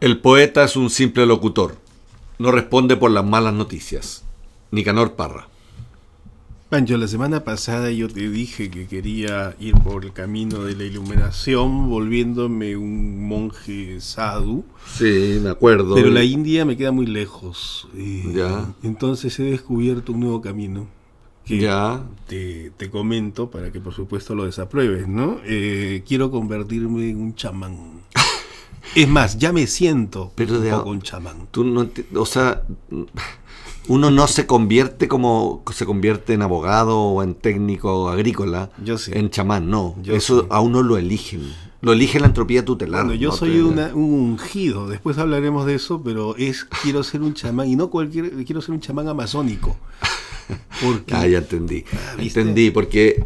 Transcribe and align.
El 0.00 0.18
poeta 0.18 0.64
es 0.64 0.76
un 0.76 0.88
simple 0.90 1.26
locutor. 1.26 1.76
No 2.38 2.50
responde 2.52 2.96
por 2.96 3.10
las 3.10 3.24
malas 3.24 3.52
noticias. 3.52 4.24
Nicanor 4.70 5.12
Parra. 5.14 5.48
Pancho, 6.70 6.96
la 6.96 7.08
semana 7.08 7.42
pasada 7.42 7.90
yo 7.90 8.08
te 8.08 8.30
dije 8.30 8.70
que 8.70 8.86
quería 8.86 9.56
ir 9.58 9.74
por 9.74 10.04
el 10.04 10.12
camino 10.12 10.60
de 10.64 10.76
la 10.76 10.84
iluminación, 10.84 11.90
volviéndome 11.90 12.76
un 12.76 13.26
monje 13.26 14.00
sadhu. 14.00 14.64
Sí, 14.86 15.38
me 15.42 15.50
acuerdo. 15.50 15.96
Pero 15.96 16.10
la 16.10 16.22
India 16.22 16.64
me 16.64 16.76
queda 16.76 16.92
muy 16.92 17.06
lejos. 17.06 17.88
Eh, 17.96 18.32
Ya. 18.34 18.72
Entonces 18.84 19.38
he 19.40 19.42
descubierto 19.42 20.12
un 20.12 20.20
nuevo 20.20 20.40
camino. 20.40 20.86
Que 21.44 21.58
Ya. 21.58 22.02
Te, 22.28 22.70
te 22.76 22.88
comento 22.88 23.50
para 23.50 23.72
que 23.72 23.80
por 23.80 23.92
supuesto 23.92 24.36
lo 24.36 24.44
desapruebes, 24.44 25.08
¿no? 25.08 25.40
Eh, 25.44 26.04
quiero 26.06 26.30
convertirme 26.30 27.10
en 27.10 27.20
un 27.20 27.34
chamán. 27.34 28.00
Es 28.94 29.08
más, 29.08 29.38
ya 29.38 29.52
me 29.52 29.66
siento 29.66 30.32
Pero 30.34 30.56
un 30.56 30.62
de- 30.64 30.70
poco 30.70 30.90
un 30.90 31.02
chamán. 31.02 31.46
Tú 31.50 31.64
no 31.64 31.84
enti- 31.86 32.04
o 32.16 32.26
sea, 32.26 32.62
uno 33.88 34.10
no 34.10 34.26
se 34.26 34.46
convierte 34.46 35.08
como 35.08 35.62
se 35.72 35.86
convierte 35.86 36.34
en 36.34 36.42
abogado 36.42 36.98
o 37.00 37.22
en 37.22 37.34
técnico 37.34 38.08
agrícola, 38.08 38.70
Yo 38.84 38.98
sí. 38.98 39.12
en 39.14 39.30
chamán, 39.30 39.70
no. 39.70 39.94
Yo 40.02 40.14
Eso 40.14 40.40
sí. 40.42 40.46
a 40.50 40.60
uno 40.60 40.82
lo 40.82 40.96
eligen. 40.96 41.52
Lo 41.82 41.92
elige 41.92 42.20
la 42.20 42.26
entropía 42.26 42.62
tutelar. 42.64 43.04
Bueno, 43.06 43.18
yo 43.18 43.30
no 43.30 43.36
soy 43.36 43.52
te- 43.52 43.62
una- 43.62 43.94
un 43.94 44.12
ungido, 44.12 44.86
después 44.88 45.16
hablaremos 45.18 45.64
de 45.66 45.76
eso, 45.76 46.02
pero 46.02 46.36
es 46.36 46.64
quiero 46.82 47.02
ser 47.02 47.22
un 47.22 47.32
chamán 47.34 47.68
y 47.68 47.76
no 47.76 47.88
cualquier 47.90 48.44
quiero 48.44 48.60
ser 48.60 48.72
un 48.74 48.80
chamán 48.80 49.08
amazónico. 49.08 49.76
Porque 50.84 51.14
Ah, 51.14 51.26
ya 51.26 51.38
entendí. 51.38 51.84
Ah, 51.92 52.14
entendí, 52.18 52.70
porque 52.70 53.24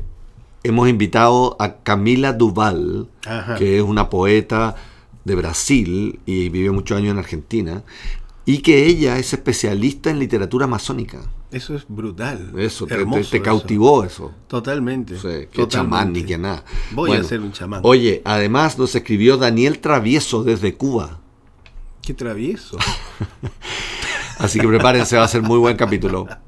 hemos 0.62 0.88
invitado 0.88 1.56
a 1.59 1.76
Camila 1.78 2.32
Duval, 2.32 3.09
Ajá. 3.26 3.54
que 3.56 3.78
es 3.78 3.82
una 3.82 4.09
poeta 4.10 4.76
de 5.25 5.35
Brasil 5.35 6.21
y 6.27 6.49
vivió 6.51 6.73
muchos 6.73 6.99
años 6.99 7.13
en 7.13 7.19
Argentina, 7.19 7.83
y 8.47 8.59
que 8.59 8.87
ella 8.87 9.19
es 9.19 9.33
especialista 9.33 10.11
en 10.11 10.19
literatura 10.19 10.65
amazónica. 10.67 11.21
eso 11.51 11.75
es 11.75 11.85
brutal. 11.89 12.53
Eso, 12.59 12.87
te, 12.87 12.95
hermoso 12.95 13.23
te- 13.23 13.30
te 13.30 13.37
eso. 13.39 13.45
cautivó 13.45 14.05
eso. 14.05 14.33
Totalmente. 14.49 15.15
Que 15.15 15.21
totalmente. 15.21 15.69
chamán 15.69 16.13
ni 16.13 16.25
que 16.25 16.37
nada. 16.37 16.63
Voy 16.93 17.09
Bueno, 17.11 17.25
a 17.25 17.29
ser 17.29 17.41
un 17.41 17.52
chamán. 17.52 17.80
Oye, 17.85 18.21
además 18.25 18.79
nos 18.79 18.95
escribió 18.95 19.37
Daniel 19.39 19.79
Travieso 19.79 20.45
desde 20.45 20.75
Cuba. 20.75 21.21
Qué 22.02 22.13
travieso. 22.13 22.77
Así 24.39 24.59
que 24.61 24.67
prepárense, 24.69 25.17
va 25.17 25.25
a 25.25 25.29
ser 25.29 25.41
muy 25.43 25.59
buen 25.59 25.77
capítulo. 25.77 26.27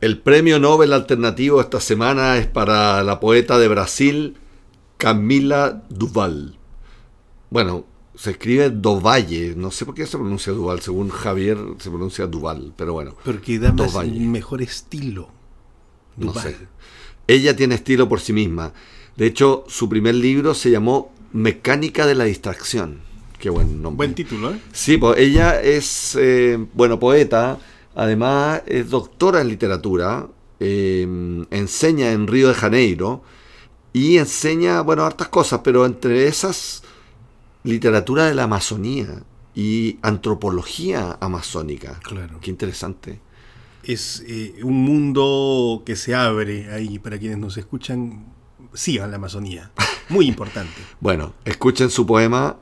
El 0.00 0.16
premio 0.18 0.58
Nobel 0.58 0.94
alternativo 0.94 1.60
esta 1.60 1.78
semana 1.78 2.38
es 2.38 2.46
para 2.46 3.02
la 3.02 3.20
poeta 3.20 3.58
de 3.58 3.68
Brasil, 3.68 4.36
Camila 4.96 5.82
Duval. 5.90 6.56
Bueno, 7.50 7.84
se 8.14 8.30
escribe 8.30 8.70
Dovalle, 8.70 9.54
no 9.56 9.70
sé 9.70 9.84
por 9.84 9.94
qué 9.94 10.06
se 10.06 10.16
pronuncia 10.16 10.54
Duval, 10.54 10.80
según 10.80 11.10
Javier 11.10 11.58
se 11.78 11.90
pronuncia 11.90 12.26
Duval, 12.26 12.72
pero 12.76 12.94
bueno. 12.94 13.14
Porque 13.22 13.58
da 13.58 13.74
más 13.74 14.06
mejor 14.06 14.62
estilo. 14.62 15.28
No 16.16 16.32
sé. 16.32 16.56
Ella 17.26 17.54
tiene 17.54 17.74
estilo 17.74 18.08
por 18.08 18.20
sí 18.20 18.32
misma. 18.32 18.72
De 19.18 19.26
hecho, 19.26 19.64
su 19.68 19.90
primer 19.90 20.14
libro 20.14 20.54
se 20.54 20.70
llamó 20.70 21.12
Mecánica 21.34 22.06
de 22.06 22.14
la 22.14 22.24
distracción. 22.24 23.00
Qué 23.38 23.50
buen 23.50 23.82
nombre. 23.82 24.06
Buen 24.06 24.14
título, 24.14 24.52
¿eh? 24.52 24.60
Sí, 24.72 24.96
pues 24.96 25.18
ella 25.18 25.60
es, 25.60 26.16
eh, 26.18 26.58
bueno, 26.72 26.98
poeta, 26.98 27.58
además 27.94 28.62
es 28.66 28.90
doctora 28.90 29.40
en 29.40 29.48
literatura, 29.48 30.28
eh, 30.58 31.06
enseña 31.50 32.12
en 32.12 32.26
Río 32.26 32.48
de 32.48 32.54
Janeiro 32.54 33.22
y 33.92 34.18
enseña, 34.18 34.82
bueno, 34.82 35.04
hartas 35.04 35.28
cosas, 35.28 35.60
pero 35.64 35.84
entre 35.86 36.26
esas, 36.26 36.82
literatura 37.64 38.26
de 38.26 38.34
la 38.34 38.44
Amazonía 38.44 39.22
y 39.54 39.98
antropología 40.02 41.18
amazónica. 41.20 41.98
Claro. 42.02 42.38
Qué 42.40 42.50
interesante. 42.50 43.20
Es 43.82 44.22
eh, 44.26 44.54
un 44.62 44.84
mundo 44.84 45.82
que 45.84 45.96
se 45.96 46.14
abre 46.14 46.72
ahí 46.72 46.98
para 46.98 47.18
quienes 47.18 47.38
nos 47.38 47.56
escuchan. 47.56 48.26
Sigan 48.72 49.10
la 49.10 49.16
Amazonía. 49.16 49.70
Muy 50.08 50.26
importante. 50.26 50.74
Bueno, 51.00 51.34
escuchen 51.44 51.90
su 51.90 52.06
poema 52.06 52.56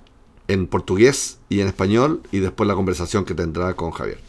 en 0.46 0.66
portugués 0.66 1.38
y 1.48 1.60
en 1.60 1.66
español 1.66 2.22
y 2.32 2.38
después 2.38 2.66
la 2.66 2.74
conversación 2.74 3.24
que 3.24 3.34
tendrá 3.34 3.74
con 3.74 3.90
Javier. 3.90 4.27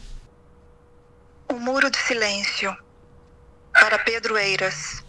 Um 1.50 1.58
muro 1.58 1.90
de 1.90 1.98
silêncio. 1.98 2.76
Para 3.72 3.98
Pedro 3.98 4.38
Eiras. 4.38 5.04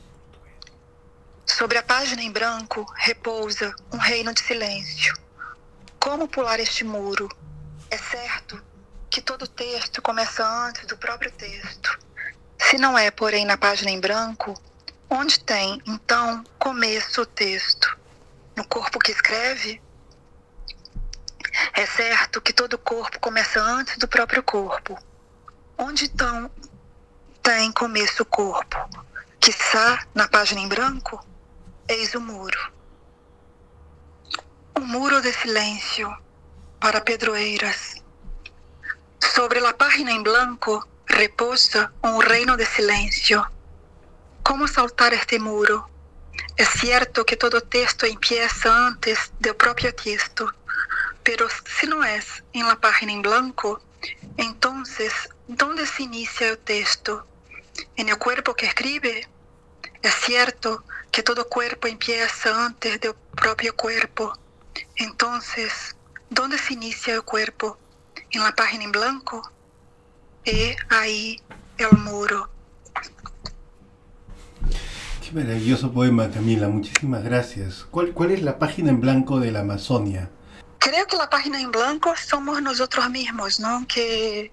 Sobre 1.46 1.78
a 1.78 1.84
página 1.84 2.24
em 2.24 2.32
branco 2.32 2.84
repousa 2.98 3.72
um 3.94 3.98
reino 3.98 4.34
de 4.34 4.42
silêncio. 4.42 5.14
Como 6.00 6.28
pular 6.28 6.60
este 6.60 6.84
muro? 6.84 7.30
É 7.92 7.98
certo 7.98 8.60
que 9.08 9.22
todo 9.22 9.48
texto 9.48 10.02
começa 10.02 10.44
antes 10.44 10.88
do 10.88 10.98
próprio 10.98 11.32
texto. 11.32 12.00
Se 12.58 12.76
não 12.80 12.98
é, 12.98 13.12
porém, 13.12 13.46
na 13.46 13.56
página 13.56 13.92
em 13.92 14.00
branco, 14.00 14.60
onde 15.12 15.40
tem, 15.42 15.80
então, 15.86 16.44
começo 16.58 17.22
o 17.22 17.26
texto? 17.28 17.96
No 18.56 18.66
corpo 18.66 18.98
que 18.98 19.12
escreve? 19.12 19.80
É 21.74 21.86
certo 21.86 22.42
que 22.42 22.52
todo 22.52 22.80
corpo 22.80 23.20
começa 23.20 23.62
antes 23.62 23.96
do 24.00 24.08
próprio 24.08 24.42
corpo. 24.42 24.98
Onde 25.84 26.06
então 26.06 26.52
tem 27.42 27.72
começo 27.72 28.22
o 28.22 28.26
corpo? 28.28 28.78
Quiçá 29.40 30.06
na 30.14 30.28
página 30.28 30.62
em 30.62 30.68
branco? 30.68 31.20
Eis 31.88 32.14
o 32.14 32.22
muro. 32.22 32.72
Um 34.78 34.86
muro 34.86 35.20
de 35.24 35.34
silêncio 35.34 36.16
para 36.80 37.02
Pedroeiras. 37.02 37.96
Sobre 39.34 39.66
a 39.66 39.74
página 39.74 40.12
em 40.12 40.22
branco 40.22 40.88
repousa 41.08 41.92
um 42.04 42.20
reino 42.20 42.56
de 42.56 42.66
silêncio. 42.68 43.44
Como 44.44 44.68
saltar 44.68 45.14
este 45.14 45.40
muro? 45.40 45.84
É 46.58 46.64
certo 46.64 47.26
que 47.26 47.36
todo 47.36 47.60
texto 47.60 48.06
empieza 48.06 48.72
antes 48.72 49.34
do 49.40 49.56
próprio 49.56 49.92
texto, 49.94 50.48
pero 51.24 51.50
se 51.50 51.88
não 51.88 52.04
é 52.04 52.20
em 52.54 52.62
la 52.62 52.76
página 52.76 53.12
em 53.12 53.20
branco, 53.20 53.82
entonces, 54.38 55.12
¿dónde 55.48 55.86
se 55.86 56.04
inicia 56.04 56.50
el 56.50 56.58
texto? 56.58 57.26
¿En 57.96 58.10
el 58.10 58.18
cuerpo 58.18 58.54
que 58.54 58.66
escribe? 58.66 59.28
Es 60.02 60.14
cierto 60.26 60.84
que 61.12 61.24
todo 61.24 61.48
cuerpo 61.48 61.88
empieza 61.88 62.66
antes 62.66 63.00
del 63.02 63.14
propio 63.36 63.76
cuerpo. 63.76 64.34
Entonces, 64.96 65.96
¿dónde 66.30 66.58
se 66.58 66.74
inicia 66.74 67.14
el 67.14 67.24
cuerpo? 67.24 67.78
¿En 68.32 68.42
la 68.42 68.54
página 68.56 68.84
en 68.86 68.92
blanco? 68.92 69.52
He 70.46 70.76
ahí 70.90 71.40
el 71.78 71.98
muro. 71.98 72.50
Qué 75.24 75.32
maravilloso 75.34 75.92
poema, 75.92 76.32
Camila. 76.32 76.68
Muchísimas 76.68 77.24
gracias. 77.24 77.86
¿Cuál, 77.92 78.12
cuál 78.14 78.32
es 78.32 78.42
la 78.42 78.58
página 78.58 78.90
en 78.90 79.02
blanco 79.02 79.40
de 79.40 79.52
la 79.52 79.60
Amazonia? 79.60 80.30
Creo 80.84 81.06
que 81.06 81.16
la 81.16 81.30
página 81.30 81.62
en 81.62 81.70
blanco 81.72 82.12
somos 82.18 82.60
nosotros 82.60 83.08
mismos, 83.12 83.60
¿no? 83.60 83.86
Que, 83.88 84.52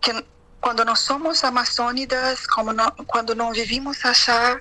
que 0.00 0.26
cuando 0.58 0.84
no 0.84 0.96
somos 0.96 1.44
amazónidas, 1.44 2.48
como 2.48 2.72
no- 2.72 2.92
cuando 3.06 3.32
no 3.36 3.52
vivimos 3.52 4.04
allá, 4.04 4.58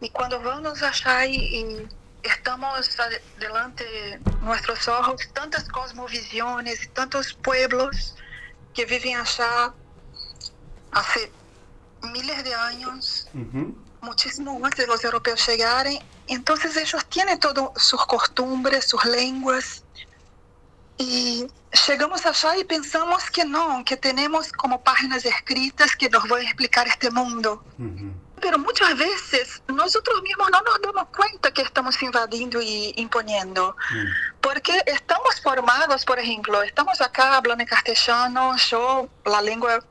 y 0.00 0.10
cuando 0.10 0.40
vamos 0.42 0.82
allá 0.82 1.26
y, 1.26 1.36
y 1.36 1.88
estamos 2.24 2.98
a- 2.98 3.38
delante 3.38 3.84
de 3.84 4.18
nuestros 4.40 4.88
ojos 4.88 5.14
tantas 5.32 5.68
cosmovisiones, 5.68 6.92
tantos 6.92 7.34
pueblos 7.34 8.16
que 8.74 8.84
viven 8.84 9.18
allá 9.18 9.72
hace 10.90 11.32
miles 12.02 12.42
de 12.42 12.52
años, 12.52 13.28
muchísimo 14.00 14.58
antes 14.64 14.78
de 14.80 14.86
los 14.88 15.04
europeos 15.04 15.46
llegarem. 15.46 15.98
Entonces 16.26 16.76
ellos 16.76 17.06
tienen 17.08 17.38
todas 17.38 17.70
sus 17.76 18.04
costumbres, 18.06 18.88
sus 18.88 19.04
lenguas. 19.04 19.81
Y 21.02 21.48
chegamos 21.72 22.24
allá 22.24 22.56
y 22.58 22.64
pensamos 22.64 23.28
que 23.30 23.44
no, 23.44 23.84
que 23.84 23.96
tenemos 23.96 24.52
como 24.52 24.80
páginas 24.84 25.24
escritas 25.24 25.96
que 25.96 26.08
nos 26.08 26.28
van 26.28 26.42
a 26.42 26.44
explicar 26.44 26.86
este 26.86 27.10
mundo. 27.10 27.64
Pero 28.40 28.56
muchas 28.58 28.96
veces 28.96 29.62
nosotros 29.66 30.22
mismos 30.22 30.48
no 30.52 30.60
nos 30.62 30.80
damos 30.80 31.08
cuenta 31.08 31.52
que 31.52 31.62
estamos 31.62 32.00
invadindo 32.02 32.62
y 32.62 32.92
imponiendo. 32.96 33.76
Porque 34.40 34.80
estamos 34.86 35.40
formados, 35.40 36.04
por 36.04 36.20
ejemplo, 36.20 36.62
estamos 36.62 37.00
acá 37.00 37.36
hablando 37.36 37.62
en 37.62 37.68
castellano, 37.68 38.56
yo, 38.70 39.08
la 39.24 39.42
lengua, 39.42 39.84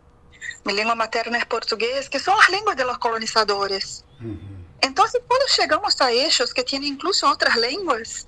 mi 0.63 0.71
lengua 0.71 0.95
materna 0.95 1.39
es 1.39 1.45
portugués, 1.45 2.09
que 2.09 2.19
son 2.19 2.37
las 2.37 2.49
lenguas 2.49 2.77
de 2.77 2.85
los 2.85 2.97
colonizadores. 2.99 4.05
Entonces, 4.79 5.21
cuando 5.27 5.45
llegamos 5.59 5.99
a 5.99 6.09
ellos 6.09 6.53
que 6.53 6.63
tienen 6.63 6.93
incluso 6.93 7.29
otras 7.29 7.57
lenguas, 7.57 8.27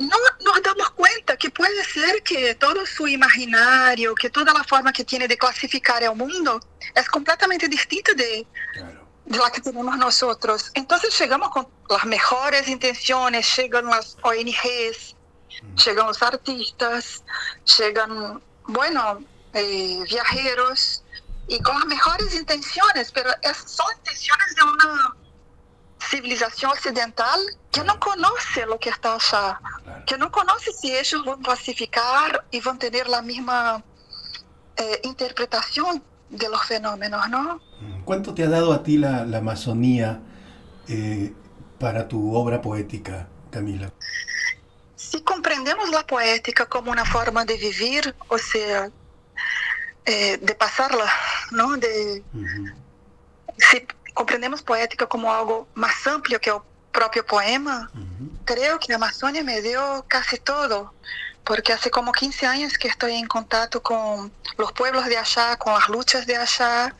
no 0.00 0.16
nos 0.40 0.62
damos 0.62 0.90
cuenta 0.90 1.36
que 1.36 1.49
puede 1.92 2.06
ser 2.08 2.22
que 2.22 2.54
todo 2.54 2.84
su 2.86 3.06
imaginario, 3.06 4.14
que 4.14 4.30
toda 4.30 4.52
la 4.52 4.64
forma 4.64 4.92
que 4.92 5.04
tiene 5.04 5.28
de 5.28 5.36
clasificar 5.36 6.02
el 6.02 6.14
mundo 6.14 6.60
es 6.94 7.08
completamente 7.08 7.68
distinta 7.68 8.12
de, 8.14 8.46
Claro. 8.72 9.06
de 9.24 9.38
la 9.38 9.50
que 9.50 9.60
tenemos 9.60 9.96
nosotros. 9.96 10.70
Entonces 10.74 11.18
llegamos 11.18 11.50
con 11.50 11.68
las 11.88 12.04
mejores 12.04 12.68
intenciones, 12.68 13.56
llegan 13.56 13.86
las 13.86 14.16
ONGs, 14.22 15.16
llegan 15.84 16.06
los 16.06 16.22
artistas, 16.22 17.24
llegan, 17.78 18.42
bueno, 18.66 19.22
eh, 19.54 20.00
viajeros, 20.08 21.02
y 21.48 21.60
con 21.62 21.74
las 21.74 21.86
mejores 21.86 22.34
intenciones, 22.34 23.10
pero 23.10 23.30
son 23.66 23.86
intenciones 23.98 24.54
de 24.54 24.62
una 24.62 25.16
civilización 26.00 26.72
occidental 26.72 27.38
que 27.70 27.84
no 27.84 27.98
conoce 28.00 28.66
lo 28.66 28.78
que 28.78 28.90
está 28.90 29.14
allá, 29.14 29.60
que 30.06 30.16
no 30.16 30.30
conoce 30.30 30.72
si 30.72 30.96
ellos 30.96 31.24
van 31.24 31.40
a 31.40 31.42
clasificar 31.42 32.44
y 32.50 32.60
van 32.60 32.76
a 32.76 32.78
tener 32.78 33.08
la 33.08 33.22
misma 33.22 33.82
eh, 34.76 35.00
interpretación 35.04 36.02
de 36.30 36.48
los 36.48 36.64
fenómenos, 36.64 37.28
¿no? 37.28 37.60
Mm. 37.80 38.02
¿Cuánto 38.04 38.34
te 38.34 38.44
ha 38.44 38.48
dado 38.48 38.72
a 38.72 38.82
ti 38.82 38.96
la, 38.96 39.24
la 39.24 39.38
Amazonía 39.38 40.20
eh, 40.88 41.32
para 41.78 42.08
tu 42.08 42.34
obra 42.34 42.60
poética, 42.60 43.28
Camila? 43.50 43.92
Si 44.96 45.22
comprendemos 45.22 45.90
la 45.90 46.06
poética 46.06 46.66
como 46.66 46.92
una 46.92 47.04
forma 47.04 47.44
de 47.44 47.56
vivir, 47.56 48.14
o 48.28 48.38
sea, 48.38 48.90
eh, 50.06 50.38
de 50.38 50.54
pasarla, 50.54 51.10
¿no? 51.50 51.76
De, 51.76 52.22
Si 53.58 53.86
compreendemos 54.14 54.62
poética 54.62 55.06
como 55.06 55.32
algo 55.32 55.68
más 55.74 56.06
amplio 56.06 56.40
que 56.40 56.50
el 56.50 56.58
propio 56.92 57.24
poema, 57.24 57.90
creo 58.44 58.78
que 58.78 58.86
la 58.88 58.96
Amazonia 58.96 59.44
me 59.44 59.62
dio 59.62 60.04
casi 60.08 60.38
todo, 60.38 60.92
porque 61.44 61.72
hace 61.72 61.90
como 61.90 62.12
15 62.12 62.46
años 62.46 62.78
que 62.78 62.88
estoy 62.88 63.14
en 63.14 63.26
contacto 63.26 63.82
con 63.82 64.32
los 64.58 64.72
pueblos 64.72 65.06
de 65.06 65.16
allá, 65.16 65.56
con 65.56 65.72
las 65.72 65.88
luchas 65.88 66.26
de 66.26 66.36
allá, 66.36 66.94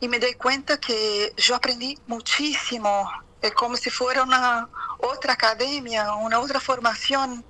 y 0.00 0.08
me 0.08 0.18
doy 0.18 0.34
cuenta 0.34 0.78
que 0.78 1.32
yo 1.36 1.54
aprendí 1.54 1.98
muchísimo, 2.06 3.10
es 3.40 3.52
como 3.52 3.76
si 3.76 3.90
fuera 3.90 4.22
una 4.22 4.68
otra 4.98 5.32
academia, 5.34 6.14
una 6.14 6.38
otra 6.38 6.60
formación 6.60 7.44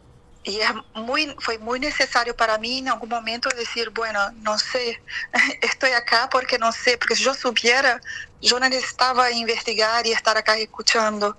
y 0.44 0.60
es 0.60 0.70
muy, 0.94 1.34
fue 1.40 1.58
muy 1.58 1.80
necesario 1.80 2.36
para 2.36 2.58
mí 2.58 2.78
en 2.78 2.88
algún 2.88 3.08
momento 3.08 3.48
decir, 3.56 3.88
bueno, 3.90 4.30
no 4.42 4.58
sé, 4.58 5.00
estoy 5.62 5.90
acá 5.92 6.28
porque 6.30 6.58
no 6.58 6.70
sé, 6.70 6.98
porque 6.98 7.16
si 7.16 7.24
yo 7.24 7.32
supiera, 7.32 8.00
yo 8.40 8.60
no 8.60 8.68
necesitaba 8.68 9.30
investigar 9.30 10.06
y 10.06 10.12
estar 10.12 10.36
acá 10.36 10.56
escuchando. 10.58 11.36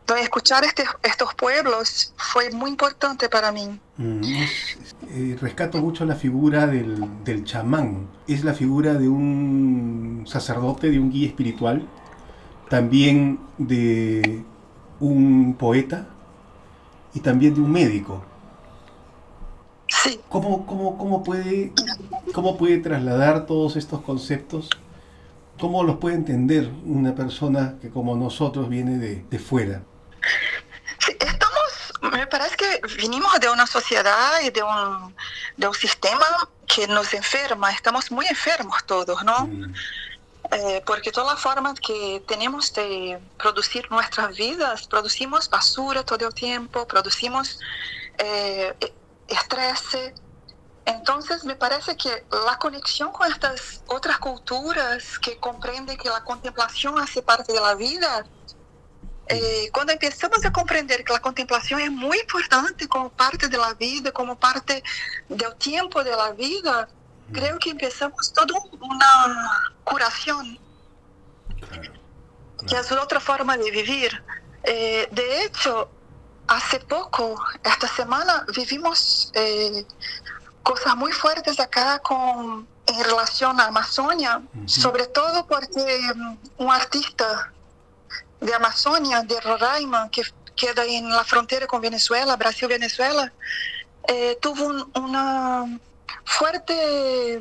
Entonces, 0.00 0.24
escuchar 0.24 0.64
este, 0.64 0.84
estos 1.04 1.32
pueblos 1.34 2.12
fue 2.16 2.50
muy 2.50 2.70
importante 2.70 3.28
para 3.28 3.52
mí. 3.52 3.78
Eh, 5.10 5.38
rescato 5.40 5.78
mucho 5.78 6.04
la 6.04 6.16
figura 6.16 6.66
del, 6.66 7.24
del 7.24 7.44
chamán. 7.44 8.08
Es 8.26 8.42
la 8.42 8.52
figura 8.52 8.94
de 8.94 9.08
un 9.08 10.24
sacerdote, 10.26 10.90
de 10.90 10.98
un 10.98 11.10
guía 11.10 11.28
espiritual, 11.28 11.86
también 12.68 13.38
de 13.58 14.44
un 14.98 15.54
poeta 15.58 16.08
y 17.14 17.20
también 17.20 17.54
de 17.54 17.60
un 17.60 17.70
médico. 17.70 18.24
Sí. 19.88 20.20
¿Cómo, 20.28 20.66
cómo, 20.66 20.98
cómo, 20.98 21.22
puede, 21.22 21.72
¿Cómo 22.32 22.56
puede 22.56 22.78
trasladar 22.78 23.46
todos 23.46 23.76
estos 23.76 24.00
conceptos? 24.00 24.68
¿Cómo 25.58 25.84
los 25.84 25.98
puede 25.98 26.16
entender 26.16 26.70
una 26.84 27.14
persona 27.14 27.76
que 27.80 27.90
como 27.90 28.16
nosotros 28.16 28.68
viene 28.68 28.98
de, 28.98 29.24
de 29.30 29.38
fuera? 29.38 29.82
Sí, 30.98 31.16
estamos, 31.20 31.92
me 32.12 32.26
parece 32.26 32.56
que 32.56 32.80
vinimos 32.96 33.38
de 33.40 33.48
una 33.48 33.66
sociedad 33.66 34.40
y 34.44 34.50
de 34.50 34.62
un, 34.62 35.14
de 35.56 35.68
un 35.68 35.74
sistema 35.74 36.26
que 36.66 36.86
nos 36.86 37.12
enferma, 37.14 37.70
estamos 37.70 38.10
muy 38.10 38.26
enfermos 38.26 38.84
todos, 38.86 39.22
¿no? 39.24 39.46
Mm. 39.46 39.74
Eh, 40.50 40.82
porque 40.84 41.10
toda 41.10 41.34
la 41.34 41.40
forma 41.40 41.74
que 41.74 42.22
tenemos 42.26 42.72
de 42.74 43.18
producir 43.38 43.90
nuestras 43.90 44.36
vidas, 44.36 44.86
producimos 44.86 45.48
basura 45.48 46.02
todo 46.02 46.26
el 46.28 46.34
tiempo, 46.34 46.86
producimos 46.86 47.58
eh, 48.18 48.74
estrés. 49.28 50.12
Entonces 50.84 51.44
me 51.44 51.54
parece 51.54 51.96
que 51.96 52.24
la 52.46 52.58
conexión 52.58 53.12
con 53.12 53.30
estas 53.30 53.82
otras 53.86 54.18
culturas 54.18 55.18
que 55.18 55.38
comprenden 55.38 55.96
que 55.96 56.08
la 56.08 56.24
contemplación 56.24 56.98
hace 56.98 57.22
parte 57.22 57.52
de 57.52 57.60
la 57.60 57.74
vida, 57.74 58.24
eh, 59.28 59.70
cuando 59.72 59.92
empezamos 59.92 60.44
a 60.44 60.52
comprender 60.52 61.04
que 61.04 61.12
la 61.12 61.20
contemplación 61.20 61.80
es 61.80 61.90
muy 61.90 62.18
importante 62.18 62.88
como 62.88 63.10
parte 63.10 63.48
de 63.48 63.56
la 63.56 63.74
vida, 63.74 64.10
como 64.10 64.36
parte 64.36 64.82
del 65.28 65.54
tiempo 65.56 66.02
de 66.02 66.10
la 66.10 66.32
vida, 66.32 66.88
creo 67.32 67.58
que 67.58 67.70
empezamos 67.70 68.32
toda 68.32 68.58
una 68.80 69.72
curación, 69.84 70.58
que 72.66 72.76
es 72.76 72.90
otra 72.92 73.20
forma 73.20 73.56
de 73.56 73.70
vivir. 73.70 74.22
Eh, 74.64 75.08
de 75.12 75.44
hecho, 75.44 75.88
hace 76.48 76.80
poco, 76.80 77.40
esta 77.62 77.88
semana, 77.88 78.44
vivimos 78.54 79.30
eh, 79.34 79.86
cosas 80.62 80.96
muy 80.96 81.12
fuertes 81.12 81.58
acá 81.60 81.98
con, 81.98 82.66
en 82.86 83.04
relación 83.04 83.60
a 83.60 83.66
Amazonia, 83.66 84.42
sobre 84.66 85.06
todo 85.06 85.46
porque 85.46 86.00
um, 86.14 86.36
un 86.58 86.70
artista 86.70 87.52
de 88.40 88.54
Amazonia, 88.54 89.22
de 89.22 89.40
Roraima, 89.40 90.08
que 90.10 90.22
queda 90.56 90.84
en 90.84 91.08
la 91.10 91.24
frontera 91.24 91.66
con 91.66 91.80
Venezuela, 91.80 92.36
Brasil-Venezuela, 92.36 93.32
eh, 94.08 94.36
tuvo 94.40 94.90
una 94.94 95.78
fuerte, 96.24 97.40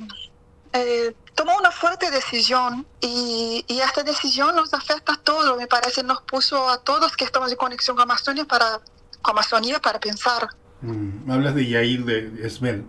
eh, 0.74 1.16
tomó 1.36 1.58
una 1.58 1.72
fuerte 1.72 2.12
decisión 2.12 2.86
y, 3.00 3.66
y, 3.68 3.80
esta 3.80 4.04
decisión 4.04 4.56
nos 4.56 4.74
afecta 4.74 5.14
a 5.14 5.18
todos, 5.18 5.58
me 5.58 5.68
parece, 5.68 6.04
nos 6.04 6.22
puso 6.22 6.70
a 6.70 6.78
todos 6.78 7.16
que 7.18 7.26
estamos 7.26 7.52
en 7.52 7.58
conexión 7.58 7.96
con 7.96 8.04
Amazonia 8.04 8.46
para, 8.46 8.80
con 9.22 9.32
Amazonía 9.32 9.80
para 9.80 10.00
pensar. 10.00 10.50
Mm, 10.82 11.32
hablas 11.32 11.56
de 11.56 11.68
Yair 11.68 12.06
de 12.06 12.46
Esbel. 12.46 12.86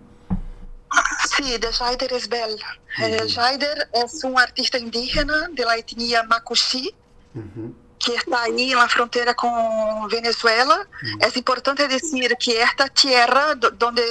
Sí, 1.43 1.59
de 1.59 1.73
Jaider 1.73 2.13
Esbel. 2.13 2.57
Eh, 2.99 3.27
Jaider 3.29 3.89
es 3.93 4.23
un 4.23 4.39
artista 4.39 4.79
indígena 4.79 5.49
de 5.51 5.65
la 5.65 5.77
etnia 5.77 6.23
uh 6.23 6.45
-huh. 6.45 7.75
que 7.99 8.15
está 8.15 8.43
ahí 8.43 8.71
en 8.73 8.79
la 8.79 8.89
frontera 8.89 9.35
con 9.35 10.09
Venezuela. 10.09 10.77
Uh 10.79 11.07
-huh. 11.07 11.27
Es 11.27 11.37
importante 11.37 11.89
decir 11.89 12.37
que 12.37 12.63
esta 12.63 12.87
tierra 12.89 13.45
donde 13.57 14.05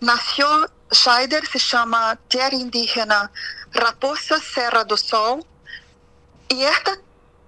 nació 0.00 0.46
Scheider 0.90 1.46
se 1.46 1.58
chama 1.58 2.18
Terra 2.28 2.56
Indígena 2.56 3.30
Raposa 3.72 4.36
Serra 4.40 4.82
do 4.84 4.96
Sol. 4.96 5.44
E 6.48 6.56
esta 6.74 6.92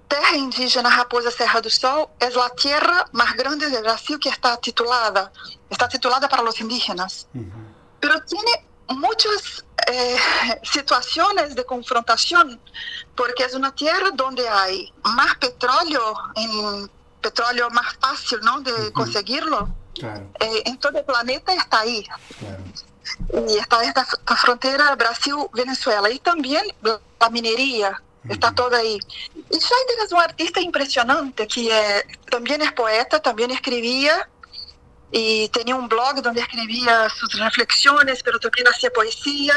terra 0.09 0.37
indígena 0.37 0.89
Raposa 0.89 1.31
Serra 1.31 1.61
do 1.61 1.71
Sol 1.71 2.01
é 2.21 2.27
a 2.27 2.51
terra 2.51 2.99
mais 3.13 3.33
grande 3.41 3.69
do 3.69 3.81
Brasil 3.81 4.19
que 4.19 4.29
está 4.29 4.57
titulada, 4.57 5.33
está 5.69 5.87
titulada 5.89 6.29
para 6.29 6.43
os 6.51 6.61
indígenas. 6.61 7.13
Uh 7.35 7.41
-huh. 7.41 7.65
Pero 8.01 8.15
tiene 8.31 8.53
muitas 8.91 9.65
eh, 9.89 10.61
situações 10.65 11.55
de 11.55 11.65
confrontação, 11.65 12.59
porque 13.15 13.43
é 13.43 13.57
uma 13.57 13.73
terra 13.73 14.11
onde 14.25 14.47
há 14.47 14.67
mais 15.11 15.35
petróleo, 15.35 16.03
em 16.37 16.89
petróleo 17.21 17.69
mais 17.73 17.97
fácil, 18.01 18.41
não, 18.43 18.63
de 18.63 18.91
conseguirlo. 18.93 19.69
Claro. 19.99 20.31
Eh, 20.41 20.63
en 20.67 20.77
todo 20.77 20.99
el 20.99 21.05
planeta 21.05 21.55
está 21.55 21.81
ahí. 21.81 22.07
Claro. 22.39 22.63
Y 23.49 23.59
está 23.59 23.83
esta, 23.83 24.05
frontera 24.37 24.95
Brasil-Venezuela. 24.95 26.11
Y 26.11 26.19
también 26.19 26.65
la 26.83 27.31
minería, 27.31 28.03
está 28.29 28.53
toda 28.53 28.79
ahí. 28.79 28.99
Y 29.35 29.59
Scheider 29.59 29.99
es 30.05 30.13
un 30.13 30.21
artista 30.21 30.61
impresionante, 30.61 31.47
que 31.47 31.69
eh, 31.71 32.05
también 32.31 32.63
es 32.63 32.73
poeta, 32.73 33.21
también 33.21 33.51
escribía, 33.51 34.29
y 35.13 35.49
tenía 35.51 35.77
un 35.77 35.89
blog 35.89 36.23
donde 36.23 36.41
escribía 36.41 37.09
sus 37.09 37.33
reflexiones, 37.39 38.23
pero 38.23 38.39
también 38.39 38.67
hacía 38.69 38.91
poesía. 38.91 39.55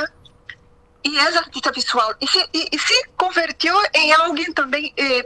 Y 1.02 1.18
es 1.18 1.36
artista 1.36 1.72
visual. 1.72 2.16
Y 2.20 2.28
se, 2.28 2.40
y, 2.52 2.68
y 2.72 2.78
se 2.78 2.96
convirtió 3.16 3.76
en 3.94 4.14
alguien 4.14 4.54
también... 4.54 4.94
Eh, 4.96 5.26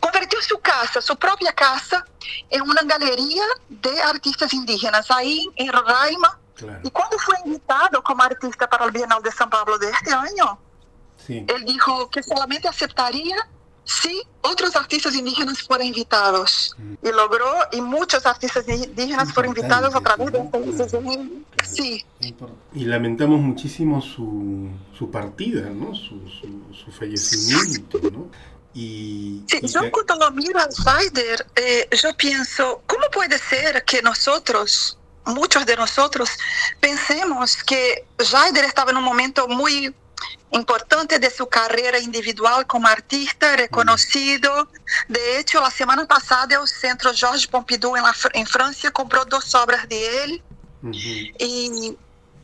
convertiu 0.00 0.40
sua 0.42 0.60
casa, 0.60 1.00
sua 1.00 1.16
própria 1.16 1.52
casa, 1.52 2.04
em 2.50 2.60
uma 2.60 2.74
galeria 2.82 3.44
de 3.68 4.00
artistas 4.00 4.52
indígenas, 4.52 5.10
aí 5.10 5.46
em 5.56 5.70
Roraima. 5.70 6.38
Claro. 6.56 6.80
E 6.84 6.90
quando 6.90 7.18
foi 7.20 7.36
invitado 7.46 8.02
como 8.02 8.22
artista 8.22 8.66
para 8.66 8.86
o 8.86 8.90
Bienal 8.90 9.22
de 9.22 9.30
São 9.30 9.48
Paulo 9.48 9.78
deste 9.78 10.10
ano, 10.10 10.58
Sim. 11.16 11.46
ele 11.48 11.64
disse 11.64 12.08
que 12.10 12.22
somente 12.22 12.66
aceitaria 12.66 13.48
se 13.88 14.22
outros 14.42 14.76
artistas 14.76 15.14
indígenas 15.14 15.60
forem 15.60 15.88
invitados. 15.88 16.74
Hum. 16.78 16.96
E 17.02 17.10
logrou, 17.10 17.56
e 17.72 17.80
muitos 17.80 18.26
artistas 18.26 18.68
indígenas 18.68 19.32
foram 19.32 19.48
invitados 19.48 19.94
a 19.94 20.00
través 20.00 20.30
de 20.30 20.38
Sí. 21.64 22.04
Y 22.74 22.84
lamentamos 22.84 23.40
muchísimo 23.40 24.00
su, 24.02 24.68
su 24.96 25.10
partida, 25.10 25.70
¿no? 25.70 25.94
Su, 25.94 26.20
su, 26.28 26.74
su 26.74 26.92
fallecimiento, 26.92 27.98
¿no? 28.10 28.30
Y, 28.74 29.42
sí, 29.48 29.58
y 29.62 29.66
yo 29.66 29.80
que... 29.80 29.90
cuando 29.90 30.16
lo 30.16 30.30
miro 30.32 30.60
a 30.60 30.68
Scheider, 30.70 31.46
eh, 31.56 31.88
yo 31.90 32.14
pienso, 32.16 32.82
¿cómo 32.86 33.06
puede 33.10 33.38
ser 33.38 33.84
que 33.84 34.02
nosotros, 34.02 34.98
muchos 35.24 35.64
de 35.64 35.76
nosotros, 35.76 36.30
pensemos 36.78 37.56
que 37.64 38.04
Scheider 38.20 38.66
estaba 38.66 38.90
en 38.90 38.98
un 38.98 39.04
momento 39.04 39.48
muy 39.48 39.94
importante 40.50 41.18
de 41.18 41.30
su 41.30 41.46
carrera 41.46 41.98
individual 41.98 42.66
como 42.66 42.88
artista 42.88 43.56
reconocido. 43.56 44.68
De 45.08 45.38
hecho, 45.38 45.60
la 45.60 45.70
semana 45.70 46.06
pasada 46.06 46.60
el 46.60 46.68
Centro 46.68 47.12
Georges 47.14 47.46
Pompidou 47.46 47.96
en, 47.96 48.02
la, 48.02 48.14
en 48.32 48.46
Francia 48.46 48.90
compró 48.90 49.24
dos 49.24 49.54
obras 49.54 49.88
de 49.88 50.42
y, 50.92 51.32
y, 51.38 51.96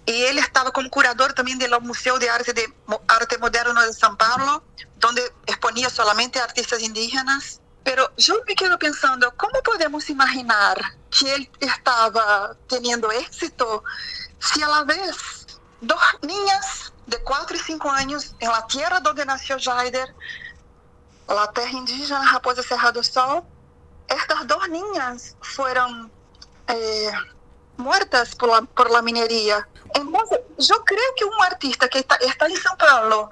él 0.06 0.38
estaba 0.38 0.70
como 0.70 0.90
curador 0.90 1.32
también 1.32 1.58
del 1.58 1.70
Museo 1.80 2.18
de 2.18 2.28
Arte, 2.28 2.52
de 2.52 2.66
Arte 3.08 3.38
Moderno 3.38 3.80
de 3.80 3.92
São 3.92 4.16
Paulo, 4.16 4.62
donde 4.98 5.22
exponía 5.46 5.88
solamente 5.88 6.38
artistas 6.38 6.82
indígenas. 6.82 7.60
Pero 7.84 8.10
yo 8.16 8.34
me 8.46 8.54
quedo 8.54 8.78
pensando, 8.78 9.32
¿cómo 9.36 9.62
podemos 9.62 10.10
imaginar 10.10 10.78
que 11.10 11.34
él 11.34 11.50
estaba 11.60 12.54
teniendo 12.68 13.10
éxito 13.12 13.84
si 14.40 14.62
a 14.62 14.68
la 14.68 14.84
vez 14.84 15.16
dos 15.80 16.00
niñas 16.22 16.93
de 17.06 17.18
4 17.22 17.56
y 17.56 17.60
5 17.60 17.90
años 17.90 18.34
en 18.38 18.50
la 18.50 18.66
tierra 18.66 19.00
donde 19.00 19.24
nació 19.24 19.56
Jaider, 19.58 20.14
la 21.28 21.50
tierra 21.52 21.70
indígena 21.70 22.32
Raposa 22.32 22.62
Serra 22.62 22.92
do 22.92 23.02
Sol, 23.02 23.42
estas 24.08 24.46
dos 24.46 24.68
niñas 24.68 25.36
fueron 25.40 26.10
eh, 26.68 27.12
muertas 27.76 28.34
por 28.34 28.48
la, 28.50 28.62
por 28.62 28.90
la 28.90 29.02
minería. 29.02 29.66
Entonces, 29.94 30.40
yo 30.58 30.76
creo 30.84 31.10
que 31.16 31.24
un 31.24 31.42
artista 31.42 31.88
que 31.88 32.00
está, 32.00 32.16
está 32.16 32.46
en 32.46 32.54
São 32.54 32.76
Paulo, 32.76 33.28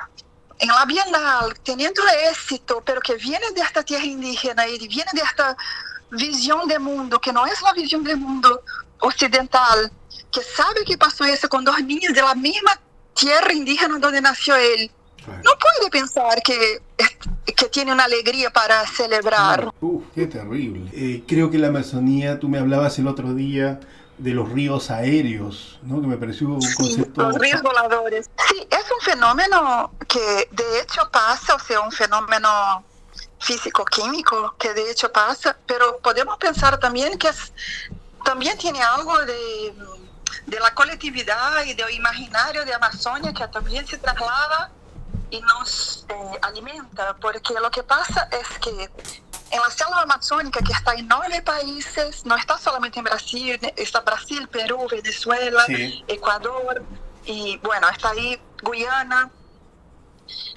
en 0.58 0.68
la 0.68 0.84
Bienal, 0.84 1.54
teniendo 1.64 2.02
éxito, 2.30 2.82
pero 2.84 3.00
que 3.00 3.14
viene 3.16 3.50
de 3.50 3.60
esta 3.60 3.82
tierra 3.82 4.04
indígena 4.04 4.66
y 4.66 4.86
viene 4.88 5.10
de 5.12 5.22
esta 5.22 5.56
visión 6.10 6.68
de 6.68 6.78
mundo, 6.78 7.20
que 7.20 7.32
no 7.32 7.44
es 7.46 7.60
la 7.62 7.72
visión 7.72 8.04
del 8.04 8.18
mundo 8.18 8.62
occidental, 9.00 9.90
que 10.30 10.42
sabe 10.42 10.84
que 10.84 10.96
pasó 10.96 11.24
eso 11.24 11.48
con 11.48 11.64
dos 11.64 11.78
niñas 11.82 12.14
de 12.14 12.22
la 12.22 12.34
misma 12.34 12.78
tierra 13.22 13.52
indígena 13.52 13.98
donde 14.00 14.20
nació 14.20 14.56
él, 14.56 14.90
no 15.28 15.52
puede 15.56 15.90
pensar 15.90 16.42
que, 16.42 16.82
que 17.54 17.66
tiene 17.66 17.92
una 17.92 18.04
alegría 18.04 18.50
para 18.50 18.84
celebrar. 18.88 19.72
Uf, 19.80 20.02
qué 20.12 20.26
terrible. 20.26 20.90
Eh, 20.92 21.22
creo 21.28 21.48
que 21.48 21.58
la 21.58 21.68
Amazonía, 21.68 22.40
tú 22.40 22.48
me 22.48 22.58
hablabas 22.58 22.98
el 22.98 23.06
otro 23.06 23.32
día 23.32 23.78
de 24.18 24.30
los 24.32 24.50
ríos 24.50 24.90
aéreos, 24.90 25.78
¿no? 25.82 26.00
que 26.00 26.08
me 26.08 26.16
pareció 26.16 26.48
un 26.48 26.62
sí, 26.62 26.74
concepto... 26.74 27.22
Los 27.22 27.38
ríos 27.38 27.62
voladores. 27.62 28.28
Sí, 28.48 28.66
es 28.68 28.84
un 28.90 29.00
fenómeno 29.00 29.92
que 30.08 30.48
de 30.50 30.80
hecho 30.80 31.08
pasa, 31.12 31.54
o 31.54 31.58
sea, 31.60 31.80
un 31.80 31.92
fenómeno 31.92 32.84
físico-químico 33.38 34.56
que 34.58 34.74
de 34.74 34.90
hecho 34.90 35.12
pasa, 35.12 35.56
pero 35.66 35.98
podemos 35.98 36.36
pensar 36.38 36.78
también 36.78 37.16
que 37.18 37.28
es, 37.28 37.52
también 38.24 38.58
tiene 38.58 38.82
algo 38.82 39.16
de 39.24 39.72
de 40.46 40.60
la 40.60 40.74
colectividad 40.74 41.64
y 41.64 41.74
del 41.74 41.90
imaginario 41.90 42.64
de 42.64 42.74
Amazonia 42.74 43.32
que 43.32 43.46
también 43.48 43.86
se 43.86 43.98
traslada 43.98 44.70
y 45.30 45.40
nos 45.40 46.04
eh, 46.08 46.38
alimenta, 46.42 47.16
porque 47.16 47.54
lo 47.54 47.70
que 47.70 47.82
pasa 47.82 48.28
es 48.30 48.58
que 48.58 48.90
en 49.50 49.60
la 49.60 49.70
selva 49.70 50.02
amazónica, 50.02 50.60
que 50.60 50.72
está 50.72 50.94
en 50.94 51.08
nueve 51.08 51.42
países, 51.42 52.24
no 52.24 52.36
está 52.36 52.58
solamente 52.58 52.98
en 52.98 53.04
Brasil, 53.04 53.58
está 53.76 54.00
Brasil, 54.00 54.48
Perú, 54.48 54.86
Venezuela, 54.90 55.64
sí. 55.66 56.04
Ecuador, 56.08 56.82
y 57.24 57.58
bueno, 57.58 57.88
está 57.90 58.10
ahí 58.10 58.40
Guyana, 58.62 59.30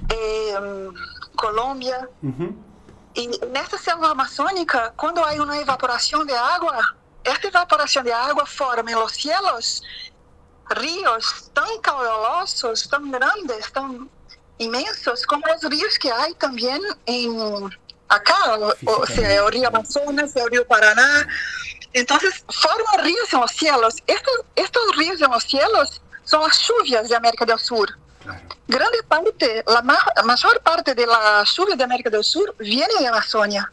eh, 0.10 0.90
Colombia. 1.36 2.08
Uh 2.22 2.30
-huh. 2.30 2.56
Y 3.16 3.24
en 3.44 3.56
esta 3.56 3.78
selva 3.78 4.12
amazónica, 4.12 4.94
cuando 4.96 5.26
hay 5.26 5.40
una 5.40 5.58
evaporación 5.58 6.28
de 6.28 6.36
agua, 6.36 6.96
esta 7.26 7.48
evaporación 7.48 8.06
de 8.06 8.14
agua 8.14 8.46
forma 8.46 8.92
los 8.92 9.12
cielos 9.14 9.84
ríos 10.70 11.52
tan 11.54 11.68
caudalosos, 11.82 12.90
tan 12.90 13.12
grandes, 13.12 13.72
tan 13.72 14.10
inmensos, 14.58 15.26
como 15.26 15.46
los 15.48 15.62
ríos 15.64 16.00
que 16.00 16.12
hay 16.12 16.34
también 16.36 16.82
en 17.06 17.70
acá, 18.08 18.58
o, 18.58 18.74
o 18.86 19.06
sea, 19.06 19.36
el 19.36 19.52
río 19.52 19.68
Amazonas, 19.68 20.36
el 20.36 20.50
río 20.50 20.66
Paraná. 20.68 21.28
Entonces, 21.94 22.44
forman 22.50 23.06
ríos 23.06 23.34
en 23.34 23.42
los 23.42 23.52
cielos. 23.52 23.96
Estos, 24.08 24.34
estos 24.56 24.96
ríos 24.98 25.22
en 25.22 25.32
los 25.32 25.44
cielos 25.44 26.02
son 26.24 26.42
las 26.42 26.60
lluvias 26.68 27.10
de 27.10 27.16
América 27.16 27.46
del 27.46 27.60
Sur. 27.60 27.90
Grande 28.68 29.04
parte, 29.08 29.64
la, 29.68 29.82
ma 29.82 29.98
mayor 30.24 30.60
parte 30.62 30.96
de 30.96 31.06
la 31.06 31.44
lluvia 31.44 31.76
de 31.76 31.84
América 31.84 32.10
del 32.10 32.24
Sur 32.24 32.56
viene 32.58 32.94
de 33.00 33.08
Amazonia. 33.08 33.72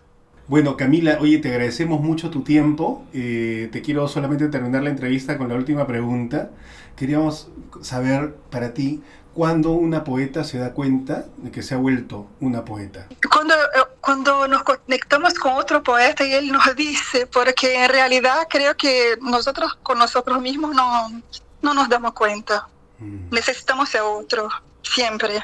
Bueno, 0.48 0.76
Camila, 0.76 1.18
oye, 1.20 1.38
te 1.38 1.48
agradecemos 1.48 2.00
mucho 2.00 2.30
tu 2.30 2.42
tiempo. 2.42 3.04
Eh, 3.12 3.68
te 3.72 3.82
quiero 3.82 4.08
solamente 4.08 4.48
terminar 4.48 4.82
la 4.82 4.90
entrevista 4.90 5.38
con 5.38 5.48
la 5.48 5.54
última 5.54 5.86
pregunta. 5.86 6.50
Queríamos 6.96 7.48
saber 7.80 8.34
para 8.50 8.74
ti 8.74 9.02
cuándo 9.34 9.70
una 9.70 10.04
poeta 10.04 10.44
se 10.44 10.58
da 10.58 10.72
cuenta 10.72 11.26
de 11.38 11.50
que 11.50 11.62
se 11.62 11.74
ha 11.74 11.78
vuelto 11.78 12.26
una 12.40 12.64
poeta. 12.64 13.06
Cuando, 13.32 13.54
cuando 14.00 14.48
nos 14.48 14.62
conectamos 14.62 15.34
con 15.34 15.54
otro 15.54 15.82
poeta 15.82 16.24
y 16.24 16.32
él 16.34 16.52
nos 16.52 16.74
dice, 16.76 17.26
porque 17.26 17.84
en 17.84 17.90
realidad 17.90 18.46
creo 18.48 18.76
que 18.76 19.16
nosotros 19.20 19.78
con 19.82 19.98
nosotros 19.98 20.40
mismos 20.40 20.74
no, 20.74 21.22
no 21.62 21.74
nos 21.74 21.88
damos 21.88 22.12
cuenta. 22.12 22.68
Mm. 22.98 23.30
Necesitamos 23.30 23.94
a 23.94 24.04
otro, 24.04 24.48
siempre. 24.82 25.42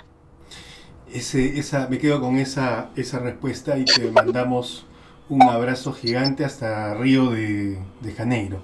Ese, 1.13 1.59
esa, 1.59 1.89
me 1.89 1.99
quedo 1.99 2.21
con 2.21 2.37
esa, 2.37 2.91
esa 2.95 3.19
respuesta 3.19 3.79
y 3.79 3.87
te 3.87 4.11
mandamos 4.11 4.85
un 5.31 5.43
abrazo 5.43 5.93
gigante 5.93 6.45
hasta 6.45 6.93
Río 6.95 7.31
de, 7.31 7.79
de 8.01 8.13
Janeiro. 8.13 8.61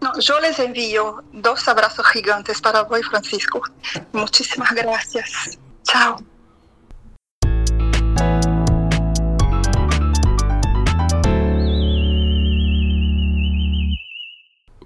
No, 0.00 0.16
yo 0.20 0.38
les 0.38 0.58
envío 0.60 1.24
dos 1.32 1.66
abrazos 1.66 2.06
gigantes 2.06 2.60
para 2.60 2.84
vos, 2.84 3.00
Francisco. 3.10 3.62
Muchísimas 4.12 4.72
gracias. 4.74 5.58
Chao. 5.82 6.18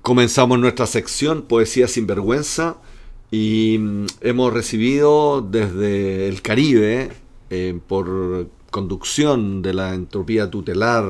Comenzamos 0.00 0.59
nuestra 0.59 0.87
sección 0.87 1.42
Poesía 1.42 1.88
sin 1.88 2.07
vergüenza 2.07 2.76
y 3.32 3.80
hemos 4.20 4.52
recibido 4.52 5.40
desde 5.40 6.28
el 6.28 6.42
Caribe, 6.42 7.10
eh, 7.50 7.78
por 7.88 8.46
conducción 8.70 9.62
de 9.62 9.74
la 9.74 9.94
entropía 9.94 10.50
tutelar 10.50 11.04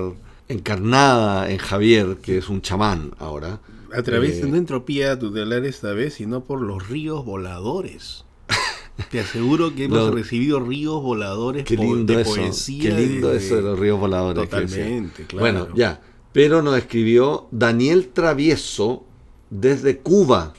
encarnada 0.48 1.50
en 1.50 1.58
Javier, 1.58 2.18
que 2.22 2.38
es 2.38 2.48
un 2.48 2.62
chamán 2.62 3.12
ahora. 3.18 3.60
A 3.94 4.02
través 4.02 4.36
eh, 4.36 4.40
de 4.42 4.46
una 4.46 4.58
entropía 4.58 5.18
tutelar 5.18 5.64
esta 5.64 5.92
vez, 5.92 6.14
sino 6.14 6.44
por 6.44 6.60
los 6.62 6.88
ríos 6.88 7.24
voladores. 7.24 8.24
Te 9.10 9.18
aseguro 9.20 9.74
que 9.74 9.84
hemos 9.84 10.14
recibido 10.14 10.60
ríos 10.60 11.02
voladores 11.02 11.64
Qué 11.64 11.76
po- 11.76 11.82
lindo 11.82 12.14
de 12.14 12.22
eso. 12.22 12.36
poesía. 12.36 12.82
Qué 12.96 13.00
lindo 13.06 13.30
de- 13.30 13.38
eso 13.38 13.56
de 13.56 13.62
los 13.62 13.78
ríos 13.78 13.98
voladores. 13.98 14.48
Totalmente, 14.48 15.24
claro. 15.26 15.40
Bueno, 15.40 15.68
ya. 15.74 16.00
Pero 16.32 16.62
nos 16.62 16.78
escribió 16.78 17.48
Daniel 17.50 18.08
Travieso 18.12 19.04
desde 19.50 19.98
Cuba. 19.98 20.54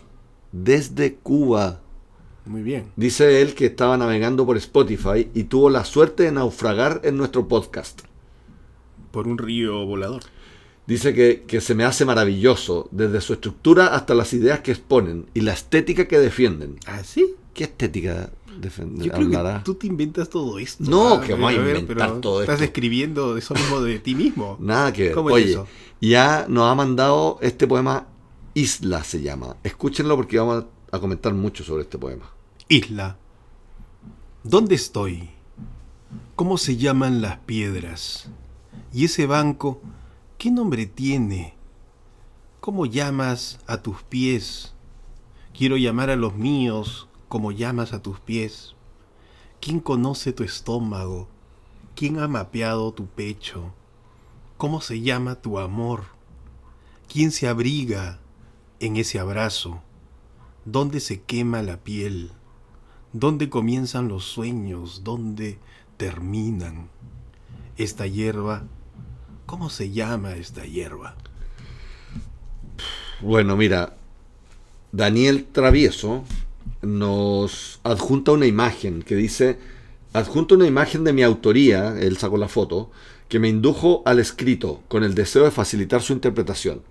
Desde 0.53 1.15
Cuba. 1.15 1.81
Muy 2.45 2.61
bien. 2.61 2.91
Dice 2.95 3.41
él 3.41 3.55
que 3.55 3.65
estaba 3.65 3.97
navegando 3.97 4.45
por 4.45 4.55
Spotify 4.57 5.29
y 5.33 5.45
tuvo 5.45 5.69
la 5.69 5.83
suerte 5.83 6.23
de 6.23 6.31
naufragar 6.31 7.01
en 7.03 7.17
nuestro 7.17 7.47
podcast. 7.47 8.01
Por 9.11 9.27
un 9.27 9.37
río 9.37 9.85
volador. 9.85 10.21
Dice 10.85 11.13
que, 11.13 11.43
que 11.47 11.59
se 11.61 11.75
me 11.75 11.85
hace 11.85 12.03
maravilloso, 12.05 12.87
desde 12.91 13.19
su 13.21 13.33
estructura 13.33 13.87
hasta 13.95 14.13
las 14.13 14.33
ideas 14.33 14.59
que 14.59 14.71
exponen 14.71 15.25
y 15.33 15.41
la 15.41 15.53
estética 15.53 16.07
que 16.07 16.19
defienden. 16.19 16.75
¿Ah, 16.85 17.03
sí? 17.03 17.33
¿Qué 17.53 17.63
estética 17.63 18.29
defen- 18.61 18.97
Yo 19.01 19.11
creo 19.11 19.25
hablará? 19.27 19.57
que 19.59 19.63
tú 19.63 19.75
te 19.75 19.87
inventas 19.87 20.29
todo 20.29 20.59
esto. 20.59 20.83
No, 20.87 21.15
Ah, 21.15 21.21
que 21.21 21.33
vamos 21.33 21.51
a 21.51 21.55
inventar 21.55 21.85
pero 21.97 22.13
todo 22.19 22.41
Estás 22.41 22.55
esto. 22.55 22.65
escribiendo 22.65 23.37
eso 23.37 23.53
mismo 23.55 23.81
de 23.81 23.97
ti 23.99 24.13
mismo. 24.13 24.57
Nada 24.61 24.91
que 24.93 25.03
ver. 25.03 25.11
¿Cómo 25.13 25.29
es 25.29 25.35
Oye, 25.35 25.51
eso? 25.51 25.67
ya 26.01 26.45
nos 26.49 26.69
ha 26.69 26.75
mandado 26.75 27.39
este 27.41 27.65
poema 27.65 28.07
Isla 28.55 29.03
se 29.03 29.21
llama. 29.21 29.57
Escúchenlo 29.63 30.15
porque 30.15 30.37
vamos 30.37 30.65
a 30.91 30.99
comentar 30.99 31.33
mucho 31.33 31.63
sobre 31.63 31.83
este 31.83 31.97
poema. 31.97 32.29
Isla. 32.69 33.17
¿Dónde 34.43 34.75
estoy? 34.75 35.31
¿Cómo 36.35 36.59
se 36.59 36.77
llaman 36.77 37.21
las 37.21 37.39
piedras? 37.39 38.29
¿Y 38.91 39.05
ese 39.05 39.25
banco 39.25 39.81
qué 40.37 40.51
nombre 40.51 40.85
tiene? 40.85 41.55
¿Cómo 42.59 42.85
llamas 42.85 43.59
a 43.65 43.81
tus 43.81 44.03
pies? 44.03 44.73
Quiero 45.57 45.75
llamar 45.77 46.11
a 46.11 46.15
los 46.15 46.35
míos 46.35 47.07
como 47.29 47.51
llamas 47.51 47.91
a 47.91 48.03
tus 48.03 48.19
pies. 48.19 48.75
¿Quién 49.61 49.79
conoce 49.79 50.31
tu 50.31 50.43
estómago? 50.43 51.27
¿Quién 51.95 52.19
ha 52.19 52.27
mapeado 52.27 52.93
tu 52.93 53.07
pecho? 53.07 53.73
¿Cómo 54.57 54.79
se 54.79 55.01
llama 55.01 55.35
tu 55.35 55.57
amor? 55.57 56.03
¿Quién 57.07 57.31
se 57.31 57.47
abriga 57.47 58.19
en 58.83 58.97
ese 58.97 59.17
abrazo? 59.17 59.81
¿Dónde 60.65 60.99
se 60.99 61.21
quema 61.21 61.61
la 61.61 61.77
piel? 61.77 62.31
¿Dónde 63.13 63.49
comienzan 63.49 64.09
los 64.09 64.25
sueños? 64.25 65.05
¿Dónde 65.05 65.57
terminan? 65.95 66.89
Esta 67.77 68.07
hierba, 68.07 68.63
¿cómo 69.45 69.69
se 69.69 69.91
llama 69.91 70.33
esta 70.33 70.65
hierba? 70.65 71.15
Bueno, 73.21 73.55
mira, 73.55 73.95
Daniel 74.91 75.47
Travieso 75.49 76.25
nos 76.81 77.79
adjunta 77.83 78.33
una 78.33 78.47
imagen 78.47 79.01
que 79.01 79.15
dice, 79.15 79.59
adjunta 80.11 80.55
una 80.55 80.67
imagen 80.67 81.05
de 81.05 81.13
mi 81.13 81.23
autoría, 81.23 81.97
él 81.97 82.17
sacó 82.17 82.37
la 82.37 82.49
foto, 82.49 82.91
que 83.29 83.39
me 83.39 83.47
indujo 83.47 84.03
al 84.05 84.19
escrito 84.19 84.81
con 84.89 85.05
el 85.05 85.15
deseo 85.15 85.45
de 85.45 85.51
facilitar 85.51 86.01
su 86.01 86.11
interpretación. 86.11 86.81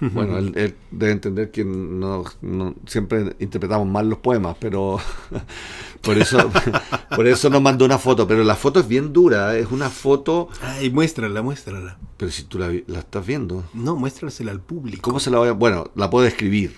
Bueno, 0.00 0.38
él, 0.38 0.52
él 0.56 0.74
debe 0.90 1.12
entender 1.12 1.50
que 1.50 1.64
no, 1.64 2.24
no- 2.40 2.74
siempre 2.86 3.36
interpretamos 3.38 3.86
mal 3.86 4.08
los 4.08 4.18
poemas, 4.18 4.56
pero 4.58 4.98
por 6.00 6.16
eso, 6.18 6.50
por 7.16 7.26
eso 7.26 7.50
nos 7.50 7.60
mandó 7.60 7.84
una 7.84 7.98
foto. 7.98 8.26
Pero 8.26 8.42
la 8.44 8.56
foto 8.56 8.80
es 8.80 8.88
bien 8.88 9.12
dura, 9.12 9.56
es 9.56 9.70
una 9.70 9.90
foto, 9.90 10.48
Ay, 10.62 10.90
muéstrala, 10.90 11.42
muéstrala. 11.42 11.98
pero 12.16 12.30
si 12.30 12.44
tú 12.44 12.58
la, 12.58 12.72
la 12.86 13.00
estás 13.00 13.26
viendo, 13.26 13.64
No, 13.74 13.96
muéstrasela 13.96 14.50
al 14.52 14.60
público. 14.60 15.02
¿cómo 15.02 15.20
se 15.20 15.30
la 15.30 15.38
voy 15.38 15.48
a...? 15.48 15.52
Bueno, 15.52 15.90
la 15.94 16.08
puedo 16.08 16.24
describir. 16.24 16.76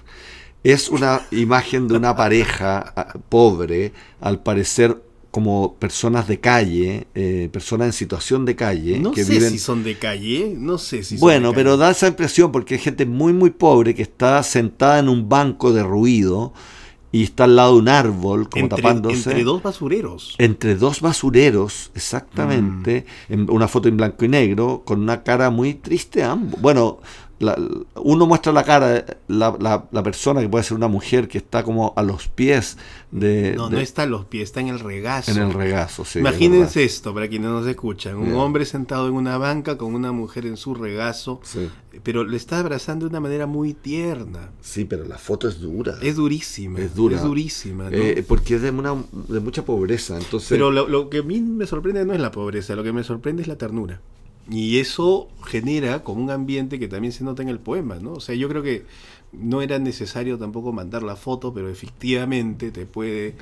Es 0.65 0.89
una 0.89 1.23
imagen 1.33 1.89
de 1.89 1.97
una 1.97 2.15
pareja 2.17 2.93
ah, 2.97 3.15
pobre, 3.29 3.93
al 4.21 4.43
parecer 4.43 5.03
como 5.33 5.75
personas 5.77 6.29
de 6.29 6.39
calle, 6.39 7.09
eh, 7.17 7.49
personas 7.53 7.87
en 7.89 7.93
situación 7.95 8.45
de 8.45 8.55
calle, 8.55 9.01
No 9.01 9.11
que 9.11 9.25
sé 9.25 9.33
viven... 9.33 9.51
si 9.51 9.59
son 9.59 9.83
de 9.83 9.97
calle, 9.99 10.55
no 10.57 10.79
sé 10.79 11.03
si 11.03 11.17
son 11.17 11.21
Bueno, 11.21 11.49
de 11.51 11.55
pero 11.57 11.71
calle. 11.73 11.81
da 11.83 11.91
esa 11.91 12.07
impresión 12.07 12.53
porque 12.53 12.75
hay 12.75 12.81
gente 12.81 13.05
muy 13.07 13.33
muy 13.33 13.51
pobre 13.51 13.95
que 13.97 14.03
está 14.03 14.41
sentada 14.45 15.01
en 15.01 15.09
un 15.09 15.29
banco 15.29 15.73
derruido 15.73 16.53
y 17.15 17.25
está 17.25 17.45
al 17.45 17.57
lado 17.57 17.73
de 17.75 17.79
un 17.81 17.89
árbol 17.89 18.49
como 18.49 18.65
entre, 18.65 18.77
tapándose. 18.83 19.31
entre 19.31 19.45
dos 19.45 19.63
basureros. 19.63 20.35
Entre 20.39 20.77
dos 20.77 21.01
basureros, 21.03 21.91
exactamente, 21.95 23.05
Mm. 23.29 23.33
en 23.33 23.51
una 23.51 23.69
foto 23.69 23.89
en 23.89 23.97
blanco 23.97 24.25
y 24.25 24.29
negro, 24.29 24.83
con 24.85 25.01
una 25.03 25.23
cara 25.23 25.51
muy 25.51 25.75
triste 25.75 26.23
ambos. 26.23 26.61
Bueno, 26.63 27.01
la- 27.43 27.59
uno 27.97 28.27
muestra 28.27 28.53
la 28.53 28.65
cara, 28.65 29.05
la, 29.29 29.57
la- 29.61 29.85
la 29.91 30.03
persona 30.03 30.41
que 30.41 30.49
puede 30.49 30.65
ser 30.65 30.77
una 30.77 30.89
mujer 30.89 31.29
que 31.29 31.39
está 31.39 31.63
como 31.63 31.93
a 31.97 32.03
los 32.03 32.29
pies 32.29 32.79
de, 33.11 33.55
No, 33.57 33.69
de- 33.69 33.77
no 33.77 33.83
está 33.83 34.05
en 34.05 34.11
los 34.11 34.25
pies, 34.25 34.45
está 34.45 34.61
en 34.61 34.69
el 34.69 34.81
regazo. 34.81 35.31
en 35.33 35.39
el 35.39 35.53
regazo. 35.53 36.05
sí, 36.05 36.21
Imagínense 36.21 36.85
esto, 36.85 37.13
para 37.13 37.29
quienes 37.29 37.51
nos 37.51 37.67
escuchan. 37.67 38.17
Un 38.17 38.33
hombre 38.35 38.65
sentado 38.65 39.09
en 39.09 39.15
una 39.15 39.37
banca 39.39 39.77
con 39.77 39.95
una 39.95 40.13
mujer 40.13 40.47
en 40.47 40.57
su 40.57 40.75
regazo, 40.75 41.41
Sí. 41.43 41.69
pero 42.03 42.25
le 42.25 42.37
está 42.37 42.59
abrazando 42.61 43.05
de 43.07 43.11
una 43.11 43.21
manera 43.21 43.47
muy 43.47 43.75
tierna. 43.75 44.51
Sí, 44.61 44.85
pero 44.85 45.05
la 45.05 45.19
foto 45.19 45.49
es 45.49 45.61
dura. 45.61 45.97
Es 46.01 46.17
durísima. 46.17 46.79
Es 46.81 46.95
dura. 46.95 47.17
Es 47.17 47.23
durísima. 47.23 47.85
¿no? 47.91 47.97
Eh, 47.97 48.25
porque 48.27 48.55
es 48.55 48.63
de, 48.63 48.71
una, 48.71 48.95
de 49.29 49.41
mucha 49.41 49.65
pobreza. 49.65 50.17
Entonces, 50.17 50.49
Pero 50.49 50.71
lo, 50.71 50.89
lo 50.89 51.11
que 51.11 51.19
a 51.19 51.23
mí 51.23 51.41
me 51.41 51.67
sorprende 51.67 52.05
no 52.05 52.15
es 52.15 52.21
la 52.21 52.31
pobreza, 52.31 52.75
lo 52.77 52.83
que 52.83 52.93
me 52.93 53.05
sorprende 53.05 53.43
es 53.43 53.49
la 53.49 53.57
ternura. 53.57 54.01
Y 54.51 54.79
eso 54.81 55.29
genera 55.45 56.03
como 56.03 56.23
un 56.23 56.31
ambiente 56.31 56.79
que 56.79 56.89
también 56.89 57.13
se 57.13 57.25
nota 57.25 57.43
en 57.43 57.49
el 57.49 57.61
poema, 57.61 57.97
¿no? 58.01 58.15
O 58.15 58.21
sea, 58.21 58.35
yo 58.35 58.49
creo 58.49 58.63
que 58.63 58.85
no 59.33 59.63
era 59.63 59.79
necesario 59.79 60.37
tampoco 60.39 60.73
mandar 60.73 61.03
la 61.03 61.17
foto, 61.17 61.55
pero 61.55 61.69
efectivamente 61.71 62.71
te 62.71 62.85
puede 62.87 63.37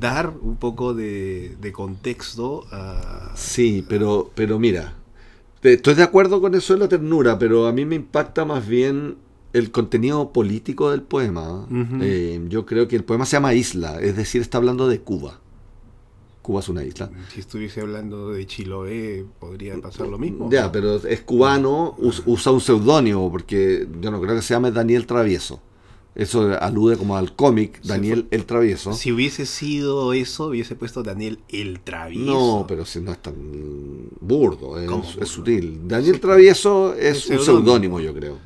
dar 0.00 0.32
un 0.40 0.56
poco 0.56 0.94
de, 0.94 1.56
de 1.60 1.72
contexto 1.72 2.66
a... 2.72 3.32
Sí, 3.34 3.84
pero, 3.86 4.30
pero 4.34 4.58
mira, 4.58 4.94
te- 5.60 5.74
estoy 5.74 5.94
de 5.94 6.02
acuerdo 6.02 6.40
con 6.40 6.54
eso 6.54 6.74
de 6.74 6.80
la 6.80 6.88
ternura, 6.88 7.38
pero 7.38 7.66
a 7.66 7.72
mí 7.72 7.84
me 7.84 7.96
impacta 7.96 8.44
más 8.44 8.66
bien 8.66 9.16
el 9.52 9.70
contenido 9.70 10.32
político 10.32 10.90
del 10.90 11.02
poema. 11.02 11.66
Eh, 12.00 12.40
yo 12.48 12.66
creo 12.66 12.88
que 12.88 12.96
el 12.96 13.04
poema 13.04 13.26
se 13.26 13.36
llama 13.36 13.54
Isla, 13.54 14.00
es 14.00 14.16
decir, 14.16 14.42
está 14.42 14.58
hablando 14.58 14.88
de 14.88 15.00
Cuba. 15.00 15.40
Cuba 16.46 16.60
es 16.60 16.68
una 16.68 16.84
isla. 16.84 17.10
Si 17.34 17.40
estuviese 17.40 17.80
hablando 17.80 18.30
de 18.30 18.46
Chiloé, 18.46 19.24
podría 19.40 19.76
pasar 19.80 20.06
lo 20.06 20.16
mismo. 20.16 20.48
Ya, 20.50 20.70
pero 20.70 20.94
es 20.96 21.20
cubano, 21.22 21.96
us- 21.98 22.22
usa 22.24 22.52
un 22.52 22.60
seudónimo, 22.60 23.30
porque 23.32 23.86
yo 24.00 24.10
no 24.12 24.20
creo 24.20 24.36
que 24.36 24.42
se 24.42 24.54
llame 24.54 24.70
Daniel 24.70 25.06
Travieso. 25.06 25.60
Eso 26.14 26.56
alude 26.60 26.96
como 26.96 27.16
al 27.16 27.34
cómic 27.36 27.82
Daniel 27.82 28.26
el 28.30 28.46
Travieso. 28.46 28.92
Si 28.94 29.10
hubiese 29.12 29.44
sido 29.44 30.12
eso, 30.12 30.46
hubiese 30.46 30.74
puesto 30.76 31.02
Daniel 31.02 31.40
el 31.48 31.80
Travieso. 31.80 32.24
No, 32.60 32.64
pero 32.68 32.86
si 32.86 33.00
no 33.00 33.10
es 33.12 33.18
tan 33.18 33.34
burdo, 34.20 34.78
es, 34.78 34.88
¿Cómo 34.88 35.02
es 35.04 35.14
burdo? 35.14 35.26
sutil. 35.26 35.80
Daniel 35.88 36.20
Travieso 36.20 36.94
es 36.94 37.16
Es 37.16 37.30
un 37.30 37.38
seudónimo. 37.44 37.44
seudónimo, 37.98 38.00
yo 38.00 38.14
creo. 38.14 38.38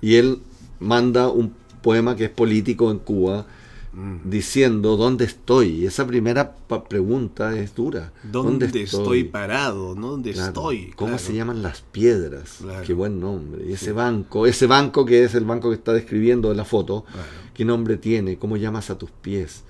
Y 0.00 0.14
él 0.14 0.38
manda 0.80 1.28
un 1.28 1.52
poema 1.82 2.14
que 2.16 2.24
es 2.26 2.30
político 2.30 2.90
en 2.90 2.98
Cuba 3.00 3.46
Mm. 3.94 4.30
diciendo 4.30 4.96
dónde 4.96 5.26
estoy. 5.26 5.68
Y 5.82 5.86
esa 5.86 6.06
primera 6.06 6.54
pregunta 6.88 7.58
es 7.58 7.74
dura. 7.74 8.12
¿Dónde, 8.22 8.66
estoy? 8.82 9.24
parado? 9.24 9.94
¿no? 9.94 10.12
¿Dónde 10.12 10.32
Claro. 10.32 10.48
estoy? 10.48 10.92
¿Cómo 10.96 11.10
Claro. 11.10 11.22
se 11.22 11.34
llaman 11.34 11.62
las 11.62 11.82
piedras? 11.82 12.58
Claro. 12.62 12.86
Qué 12.86 12.94
buen 12.94 13.20
nombre. 13.20 13.66
Y 13.68 13.72
ese 13.74 13.86
Sí. 13.86 13.92
banco, 13.92 14.46
ese 14.46 14.66
banco 14.66 15.04
que 15.04 15.24
es 15.24 15.34
el 15.34 15.44
banco 15.44 15.68
que 15.68 15.74
está 15.76 15.92
describiendo 15.92 16.50
en 16.50 16.56
la 16.56 16.64
foto. 16.64 17.04
¿qué 17.52 17.66
nombre 17.66 17.98
tiene? 17.98 18.38
¿Cómo 18.38 18.56
llamas 18.56 18.88
a 18.88 18.96
tus 18.96 19.10
pies? 19.10 19.62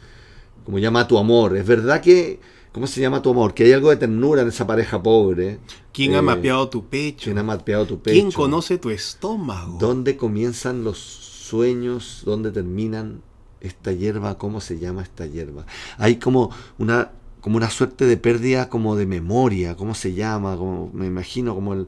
¿Cómo 0.65 0.79
llama 0.79 1.01
a 1.01 1.09
tu 1.09 1.19
amor? 1.19 1.57
Es 1.57 1.67
verdad 1.67 2.01
que, 2.01 2.39
¿cómo 2.71 2.87
se 2.87 3.01
llama 3.01 3.21
tu 3.23 3.31
amor? 3.31 3.55
Que 3.55 3.65
hay 3.65 3.73
algo 3.73 3.91
de 3.91 3.97
ternura 3.97 4.43
en 4.43 4.49
esa 4.49 4.65
pareja 4.69 5.03
pobre. 5.03 5.59
¿Quién 5.93 6.13
Eh, 6.13 6.17
ha 6.19 6.23
mapeado 6.23 6.69
tu 6.69 6.85
pecho? 6.87 7.25
¿Quién 7.25 7.39
ha 7.39 7.43
mapeado 7.43 7.85
tu 7.87 7.99
pecho? 7.99 8.15
¿Quién 8.15 8.31
conoce 8.31 8.79
tu 8.79 8.91
estómago? 8.91 9.79
¿Dónde 9.81 10.17
comienzan 10.17 10.85
los 10.85 10.99
sueños? 10.99 12.23
¿Dónde 12.25 12.53
terminan 12.53 13.21
esta 13.63 13.93
hierba? 13.93 14.39
¿Cómo 14.39 14.61
se 14.61 14.79
llama 14.79 15.03
esta 15.03 15.27
hierba? 15.27 15.67
Hay 15.99 16.17
como 16.17 16.51
una 16.79 17.11
como 17.41 17.57
una 17.57 17.71
suerte 17.71 18.05
de 18.07 18.17
pérdida 18.17 18.69
como 18.69 18.95
de 18.97 19.05
memoria, 19.07 19.77
¿cómo 19.77 19.95
se 19.97 20.15
llama? 20.15 20.57
Como, 20.57 20.91
me 20.95 21.07
imagino 21.07 21.55
como 21.55 21.75
el 21.75 21.87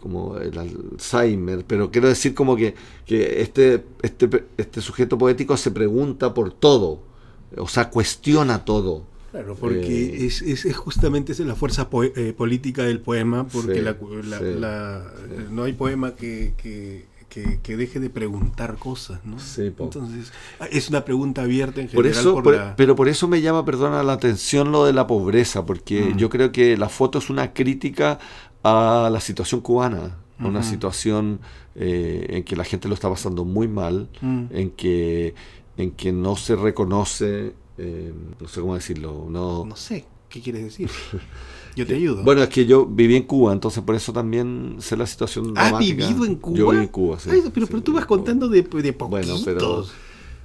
como 0.00 0.36
el 0.38 0.58
Alzheimer, 0.58 1.64
pero 1.64 1.90
quiero 1.90 2.08
decir 2.08 2.34
como 2.34 2.56
que, 2.56 2.74
que 3.06 3.40
este, 3.42 3.84
este, 4.02 4.44
este 4.56 4.80
sujeto 4.80 5.16
poético 5.16 5.56
se 5.56 5.70
pregunta 5.70 6.34
por 6.34 6.52
todo, 6.52 7.02
o 7.56 7.68
sea, 7.68 7.88
cuestiona 7.90 8.64
todo. 8.64 9.04
Claro, 9.30 9.54
porque 9.58 10.06
Eh, 10.06 10.26
es, 10.26 10.42
es, 10.42 10.64
es 10.66 10.76
justamente 10.76 11.32
esa 11.32 11.42
es 11.42 11.48
la 11.48 11.54
fuerza 11.54 11.88
eh, 12.16 12.34
política 12.36 12.82
del 12.82 13.00
poema, 13.00 13.46
porque 13.48 13.76
Sí, 13.76 13.80
la- 13.80 13.96
la- 14.24 14.38
sí, 14.38 14.44
la- 14.58 15.12
eh, 15.30 15.46
no 15.50 15.62
hay 15.62 15.72
poema 15.72 16.14
que, 16.14 16.52
que, 16.56 17.06
que- 17.32 17.60
que 17.62 17.76
deje 17.78 17.98
de 17.98 18.10
preguntar 18.10 18.76
cosas, 18.76 19.24
¿no? 19.24 19.38
Sí. 19.38 19.72
Entonces, 19.78 20.32
es 20.70 20.88
una 20.90 21.02
pregunta 21.04 21.42
abierta 21.42 21.80
en 21.80 21.86
Por 21.88 22.04
general 22.04 22.20
eso, 22.20 22.34
por 22.34 22.42
por- 22.44 22.54
la- 22.56 22.76
pero 22.76 22.94
por 22.94 23.08
eso 23.08 23.26
me 23.26 23.40
llama, 23.40 23.64
perdona, 23.64 24.02
la 24.02 24.12
atención 24.12 24.70
lo 24.70 24.84
de 24.84 24.92
la 24.92 25.06
pobreza, 25.06 25.64
porque 25.64 26.12
yo 26.16 26.28
creo 26.28 26.52
que 26.52 26.76
la 26.76 26.88
foto 26.90 27.18
es 27.18 27.30
una 27.30 27.54
crítica 27.54 28.18
a 28.62 29.08
la 29.10 29.20
situación 29.20 29.62
cubana, 29.62 30.18
a 30.38 30.46
una 30.46 30.62
situación 30.62 31.40
eh, 31.74 32.26
en 32.28 32.44
que 32.44 32.54
la 32.54 32.64
gente 32.64 32.86
lo 32.86 32.92
está 32.92 33.08
pasando 33.08 33.46
muy 33.46 33.66
mal, 33.66 34.10
Mm. 34.20 34.44
en 34.50 34.70
que 34.72 35.34
en 35.78 35.92
que 35.92 36.12
no 36.12 36.36
se 36.36 36.54
reconoce, 36.54 37.54
eh, 37.78 38.12
no 38.38 38.46
sé 38.46 38.60
cómo 38.60 38.74
decirlo, 38.74 39.26
no. 39.30 39.64
No 39.64 39.74
sé, 39.74 40.04
¿qué 40.28 40.42
quieres 40.42 40.64
decir? 40.64 40.90
Yo 41.76 41.86
te 41.86 41.94
ayudo. 41.94 42.22
Bueno, 42.22 42.42
es 42.42 42.48
que 42.50 42.66
yo 42.66 42.84
viví 42.86 43.16
en 43.16 43.22
Cuba, 43.24 43.52
entonces 43.52 43.82
por 43.82 43.94
eso 43.94 44.12
también 44.12 44.76
sé 44.78 44.96
la 44.96 45.06
situación 45.06 45.48
¿Has 45.56 45.70
dramática. 45.70 46.06
vivido 46.06 46.24
en 46.26 46.34
Cuba? 46.36 46.58
Yo 46.58 46.70
viví 46.70 46.82
en 46.82 46.88
Cuba, 46.88 47.18
sí. 47.18 47.30
Ay, 47.32 47.40
pero, 47.52 47.66
sí, 47.66 47.72
pero 47.72 47.82
tú 47.82 47.92
vas 47.94 48.06
contando 48.06 48.48
de, 48.48 48.62
de 48.62 48.92
poquitos. 48.92 49.08
Bueno, 49.10 49.36
pero- 49.44 49.84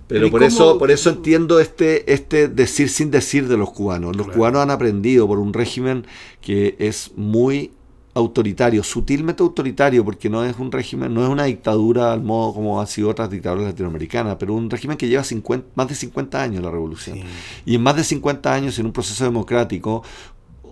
Pero 0.09 0.19
Pero 0.21 0.27
¿y 0.27 0.31
por 0.31 0.39
cómo- 0.39 0.47
eso, 0.47 0.77
por 0.79 0.89
eso 0.89 1.09
entiendo 1.09 1.59
este, 1.59 2.13
este 2.13 2.47
decir 2.47 2.87
sin 2.87 3.11
decir 3.11 3.49
de 3.49 3.57
los 3.57 3.71
cubanos. 3.71 4.15
Los 4.15 4.27
Claro. 4.27 4.37
cubanos 4.37 4.61
han 4.61 4.71
aprendido 4.71 5.27
por 5.27 5.37
un 5.37 5.51
régimen 5.53 6.05
que 6.39 6.77
es 6.79 7.11
muy 7.17 7.71
autoritario, 8.13 8.83
sutilmente 8.83 9.43
autoritario, 9.43 10.05
porque 10.05 10.29
no 10.29 10.45
es 10.45 10.55
un 10.57 10.71
régimen, 10.71 11.13
no 11.13 11.23
es 11.23 11.29
una 11.29 11.43
dictadura 11.43 12.13
al 12.13 12.23
modo 12.23 12.53
como 12.53 12.79
han 12.79 12.87
sido 12.87 13.09
otras 13.09 13.29
dictaduras 13.29 13.65
latinoamericanas, 13.65 14.37
pero 14.39 14.53
un 14.53 14.69
régimen 14.69 14.97
que 14.97 15.07
lleva 15.09 15.23
50, 15.25 15.67
más 15.75 15.89
de 15.89 15.93
50 15.95 16.41
años 16.41 16.63
la 16.63 16.71
revolución. 16.71 17.17
Sí. 17.17 17.23
Y 17.65 17.75
en 17.75 17.83
más 17.83 17.95
de 17.97 18.03
50 18.05 18.53
años, 18.53 18.79
en 18.79 18.85
un 18.87 18.93
proceso 18.93 19.23
democrático, 19.25 20.03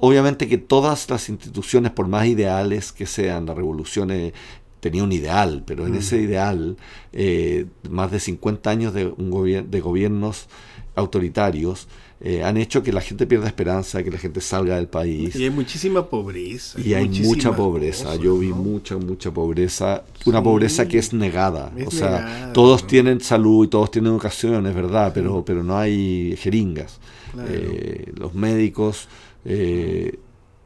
obviamente 0.01 0.47
que 0.47 0.57
todas 0.57 1.09
las 1.09 1.29
instituciones, 1.29 1.91
por 1.91 2.07
más 2.07 2.25
ideales 2.27 2.91
que 2.91 3.05
sean, 3.05 3.45
la 3.45 3.53
revolución 3.53 4.11
eh, 4.11 4.33
tenía 4.79 5.03
un 5.03 5.11
ideal, 5.11 5.63
pero 5.65 5.85
en 5.87 5.93
Mm. 5.93 5.97
ese 5.97 6.17
ideal, 6.21 6.77
eh, 7.13 7.65
más 7.89 8.11
de 8.11 8.19
50 8.19 8.69
años 8.69 8.93
de, 8.93 9.05
un 9.07 9.31
gobier- 9.31 9.65
de 9.65 9.79
gobiernos 9.81 10.47
autoritarios 10.95 11.87
eh, 12.21 12.43
han 12.43 12.55
hecho 12.55 12.81
que 12.81 12.93
la 12.93 13.01
gente 13.01 13.27
pierda 13.27 13.45
esperanza, 13.47 14.01
que 14.01 14.09
la 14.09 14.17
gente 14.17 14.39
salga 14.39 14.77
del 14.77 14.87
país. 14.87 15.35
Y 15.35 15.43
hay 15.43 15.49
muchísima 15.49 16.09
pobreza. 16.09 16.79
Y 16.79 16.93
hay 16.93 17.09
mucha 17.09 17.53
pobreza. 17.53 18.05
cosas, 18.05 18.19
Yo 18.21 18.37
vi 18.37 18.47
¿no? 18.49 18.55
mucha, 18.55 18.97
mucha 18.97 19.31
pobreza. 19.31 20.05
Una 20.25 20.37
Sí. 20.39 20.43
pobreza 20.45 20.87
que 20.87 20.97
es 20.97 21.11
negada. 21.13 21.73
Es 21.75 21.87
o 21.87 21.91
sea, 21.91 22.09
negada, 22.21 22.53
todos 22.53 22.83
¿no? 22.83 22.87
tienen 22.87 23.19
salud 23.19 23.65
y 23.65 23.67
todos 23.67 23.91
tienen 23.91 24.11
educación, 24.13 24.65
es 24.65 24.73
verdad, 24.73 25.11
pero, 25.13 25.43
pero 25.43 25.61
no 25.61 25.77
hay 25.77 26.35
jeringas. 26.39 26.99
Claro. 27.33 27.49
Eh, 27.51 28.13
los 28.17 28.33
médicos 28.33 29.09
eh, 29.45 30.11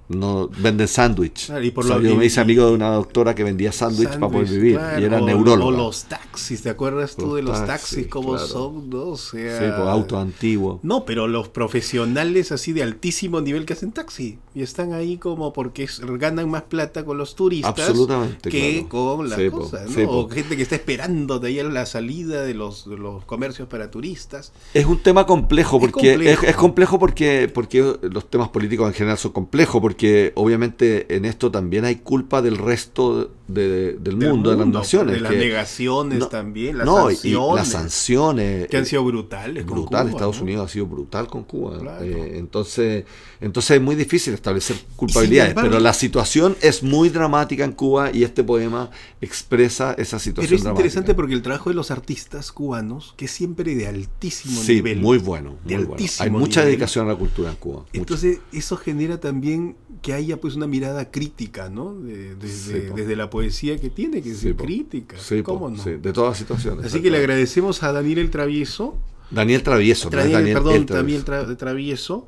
no 0.09 0.49
venden 0.57 0.87
sándwich. 0.87 1.45
Claro, 1.47 1.65
O 1.75 1.83
sea, 1.83 1.99
yo 2.01 2.15
me 2.15 2.25
hice 2.25 2.39
amigo 2.41 2.65
de 2.67 2.73
una 2.73 2.89
doctora 2.91 3.33
que 3.35 3.43
vendía 3.43 3.71
sándwich 3.71 4.09
para 4.09 4.29
poder 4.29 4.47
vivir 4.49 4.75
claro, 4.75 4.99
y 5.01 5.03
era 5.05 5.21
o- 5.21 5.25
neuróloga. 5.25 5.65
O 5.65 5.71
los 5.71 6.03
taxis, 6.05 6.61
¿te 6.63 6.69
acuerdas 6.69 7.15
tú 7.15 7.27
Los 7.27 7.35
de 7.35 7.41
los 7.43 7.65
taxis, 7.65 7.67
taxis 7.95 8.07
como 8.07 8.31
claro. 8.33 8.47
son? 8.47 8.89
¿no? 8.89 8.97
O 9.09 9.17
sea, 9.17 9.59
Sí, 9.59 9.65
pues, 9.75 9.87
autos 9.87 10.19
antiguos. 10.19 10.79
No, 10.83 11.05
pero 11.05 11.27
los 11.27 11.47
profesionales 11.49 12.51
así 12.51 12.73
de 12.73 12.83
altísimo 12.83 13.41
nivel 13.41 13.65
que 13.65 13.73
hacen 13.73 13.91
taxi 13.91 14.39
y 14.55 14.61
están 14.63 14.93
ahí 14.93 15.17
como 15.17 15.53
porque 15.53 15.87
ganan 16.17 16.49
más 16.49 16.63
plata 16.63 17.05
con 17.05 17.17
los 17.17 17.35
turistas 17.35 17.77
Absolutamente, 17.79 18.49
que 18.49 18.85
con 18.89 19.29
las 19.29 19.39
Sí, 19.39 19.49
po, 19.49 19.59
cosas, 19.59 19.87
¿no? 19.89 19.95
sí, 19.95 20.05
po. 20.05 20.11
o 20.25 20.29
gente 20.29 20.57
que 20.57 20.63
está 20.63 20.75
esperando 20.75 21.39
de 21.39 21.47
ahí 21.49 21.59
a 21.59 21.63
la 21.63 21.85
salida 21.85 22.41
de 22.43 22.53
los, 22.53 22.89
de 22.89 22.97
los 22.97 23.23
comercios 23.25 23.67
para 23.67 23.91
turistas. 23.91 24.51
Es 24.73 24.85
un 24.85 24.97
tema 25.03 25.25
complejo 25.25 25.79
porque 25.79 26.11
es 26.11 26.15
complejo. 26.15 26.45
es 26.47 26.55
complejo 26.55 26.99
porque 26.99 27.51
porque 27.53 27.95
los 28.01 28.29
temas 28.29 28.49
políticos 28.49 28.87
en 28.87 28.93
general 28.93 29.17
son 29.17 29.31
complejos 29.31 29.81
porque 29.81 29.98
obviamente 30.35 31.15
en 31.15 31.25
esto 31.25 31.51
también 31.51 31.85
hay 31.85 31.97
culpa 31.97 32.41
del 32.41 32.57
resto 32.57 33.31
de- 33.53 33.93
del, 33.93 34.03
del 34.03 34.15
mundo, 34.17 34.51
de 34.51 34.57
las 34.57 34.67
naciones 34.67 35.15
de 35.15 35.21
las 35.21 35.31
que- 35.31 35.37
negaciones 35.37 36.19
no, 36.19 36.27
también, 36.27 36.77
las 36.77 36.85
no, 36.85 37.09
y- 37.09 37.13
y 37.13 37.17
sanciones, 37.17 37.55
las 37.55 37.67
sanciones 37.69 38.67
que 38.67 38.77
han 38.77 38.83
eh, 38.83 38.85
sido 38.85 39.03
brutales. 39.03 39.65
con 39.65 39.75
brutal 39.81 40.01
Cuba, 40.03 40.11
Estados 40.11 40.37
¿no? 40.37 40.43
Unidos 40.43 40.65
ha 40.69 40.73
sido 40.73 40.85
brutal 40.85 41.27
con 41.27 41.43
Cuba 41.43 41.79
Claro. 41.79 42.03
Eh, 42.05 42.37
entonces 42.37 43.05
entonces 43.41 43.77
es 43.77 43.81
muy 43.81 43.95
difícil 43.95 44.33
establecer 44.33 44.75
culpabilidades 44.95 45.51
embargo- 45.51 45.69
pero 45.71 45.81
la 45.81 45.93
situación 45.93 46.57
es 46.61 46.83
muy 46.83 47.09
dramática 47.09 47.63
en 47.63 47.71
Cuba 47.71 48.11
y 48.13 48.23
este 48.23 48.43
poema 48.43 48.89
expresa 49.21 49.93
esa 49.97 50.19
situación 50.19 50.47
Pero 50.47 50.55
es 50.57 50.63
dramática. 50.63 50.81
interesante 50.87 51.13
porque 51.15 51.33
el 51.33 51.41
trabajo 51.41 51.69
de 51.69 51.75
los 51.75 51.91
artistas 51.91 52.51
cubanos, 52.51 53.13
que 53.17 53.25
es 53.25 53.31
siempre 53.31 53.75
de 53.75 53.87
altísimo 53.87 54.61
sí 54.61 54.75
nivel. 54.75 54.99
muy 54.99 55.17
bueno 55.17 55.55
muy 55.63 55.73
hay 56.19 56.29
mucha 56.29 56.61
nivel. 56.61 56.65
dedicación 56.73 57.05
a 57.07 57.13
la 57.13 57.15
cultura 57.17 57.49
en 57.49 57.55
Cuba 57.55 57.77
mucha. 57.79 57.89
Entonces, 57.93 58.39
eso 58.51 58.77
genera 58.77 59.19
también 59.19 59.75
que 60.01 60.13
haya 60.13 60.37
pues 60.39 60.55
una 60.55 60.67
mirada 60.67 61.11
crítica, 61.11 61.69
¿no? 61.69 61.93
De- 61.93 62.35
desde, 62.35 62.87
Sí, 62.87 62.87
desde 62.95 63.15
la 63.15 63.29
poesía 63.29 63.38
que 63.39 63.89
tiene 63.89 64.21
que 64.21 64.33
ser 64.33 64.55
crítica. 64.55 65.15
Sí, 65.19 65.41
¿Cómo 65.43 65.69
no? 65.69 65.81
sí, 65.83 65.91
de 65.91 66.13
todas 66.13 66.37
situaciones 66.37 66.85
Así 66.85 67.01
que 67.01 67.09
le 67.11 67.17
agradecemos 67.17 67.81
a 67.83 67.91
Daniel 67.91 68.19
el 68.19 68.29
Travieso, 68.29 68.97
Daniel 69.31 69.61
Travieso, 69.63 70.09
Daniel, 70.09 70.33
Daniel 70.33 70.53
perdón, 70.55 70.73
el 70.75 70.85
Travieso. 70.85 71.25
Daniel 71.25 71.47
Tra- 71.49 71.57
Travieso. 71.57 72.27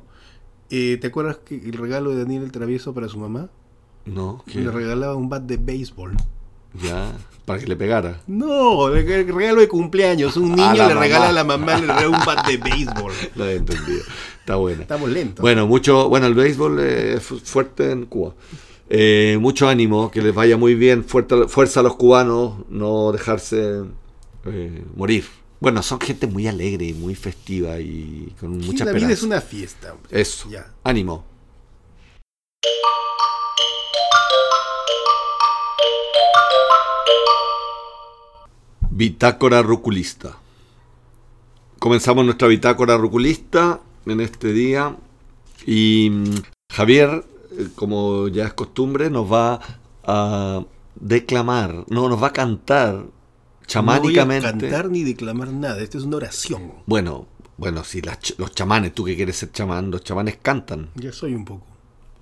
Eh, 0.70 0.98
¿Te 1.00 1.08
acuerdas 1.08 1.38
que 1.44 1.56
el 1.56 1.72
regalo 1.74 2.10
de 2.10 2.18
Daniel 2.22 2.44
el 2.44 2.52
Travieso 2.52 2.94
para 2.94 3.08
su 3.08 3.18
mamá? 3.18 3.50
No, 4.06 4.42
¿qué? 4.46 4.60
Le 4.60 4.70
regalaba 4.70 5.14
un 5.16 5.28
bat 5.28 5.42
de 5.42 5.56
béisbol. 5.58 6.14
ya, 6.82 7.12
para 7.44 7.58
que 7.60 7.66
le 7.66 7.76
pegara. 7.76 8.20
No, 8.26 8.88
el 8.88 9.04
regalo 9.34 9.60
de 9.60 9.68
cumpleaños. 9.68 10.36
Un 10.36 10.52
niño 10.56 10.88
le 10.88 10.94
regala 10.94 11.28
a 11.28 11.32
la 11.32 11.44
mamá 11.44 11.74
le 11.78 11.86
regala 11.88 12.08
un 12.08 12.24
bat 12.24 12.46
de 12.46 12.56
béisbol. 12.56 13.12
Lo 13.36 13.46
he 13.46 13.56
entendido. 13.56 14.02
Está 14.40 14.56
bueno. 14.56 14.82
Estamos 14.82 15.10
lentos. 15.10 15.42
Bueno, 15.42 15.66
mucho, 15.66 16.08
bueno, 16.08 16.26
el 16.26 16.34
béisbol 16.34 16.80
es 16.80 17.22
fu- 17.22 17.38
fuerte 17.38 17.90
en 17.90 18.06
Cuba. 18.06 18.34
Eh, 18.94 19.38
mucho 19.40 19.68
ánimo, 19.68 20.10
que 20.10 20.20
les 20.20 20.34
vaya 20.34 20.58
muy 20.58 20.74
bien, 20.74 21.02
fuerza, 21.02 21.48
fuerza 21.48 21.80
a 21.80 21.82
los 21.82 21.96
cubanos, 21.96 22.56
no 22.68 23.10
dejarse 23.10 23.84
eh, 24.44 24.84
morir. 24.94 25.24
Bueno, 25.60 25.82
son 25.82 25.98
gente 25.98 26.26
muy 26.26 26.46
alegre 26.46 26.84
y 26.86 26.92
muy 26.92 27.14
festiva 27.14 27.80
y 27.80 28.34
con 28.38 28.60
Sí, 28.60 28.66
mucha 28.66 28.84
la 28.84 28.92
vida 28.92 29.10
es 29.10 29.22
una 29.22 29.40
fiesta. 29.40 29.94
hombre. 29.94 30.20
Eso, 30.20 30.50
Ya. 30.50 30.66
ánimo. 30.84 31.24
Bitácora 38.90 39.62
ruculista. 39.62 40.36
Comenzamos 41.78 42.24
nuestra 42.24 42.48
bitácora 42.48 42.96
ruculista 42.96 43.80
en 44.06 44.20
este 44.20 44.52
día 44.52 44.96
y 45.66 46.10
mm, 46.10 46.34
Javier, 46.72 47.24
como 47.74 48.28
ya 48.28 48.46
es 48.46 48.54
costumbre, 48.54 49.10
nos 49.10 49.30
va 49.30 49.60
a 50.04 50.64
declamar, 50.94 51.84
no, 51.88 52.08
nos 52.08 52.22
va 52.22 52.28
a 52.28 52.32
cantar 52.32 53.06
chamánicamente. 53.66 54.46
No 54.46 54.52
voy 54.52 54.66
a 54.66 54.70
cantar 54.70 54.90
ni 54.90 55.04
declamar 55.04 55.48
nada. 55.48 55.80
Esta 55.80 55.98
es 55.98 56.04
una 56.04 56.16
oración. 56.16 56.72
Bueno, 56.86 57.26
bueno, 57.56 57.84
si 57.84 58.00
las 58.00 58.18
los 58.38 58.52
chamanes, 58.52 58.94
tú 58.94 59.04
que 59.04 59.16
quieres 59.16 59.36
ser 59.36 59.52
chamán, 59.52 59.90
los 59.90 60.02
chamanes 60.02 60.38
cantan. 60.40 60.90
Ya 60.94 61.12
soy 61.12 61.34
un 61.34 61.44
poco. 61.44 61.66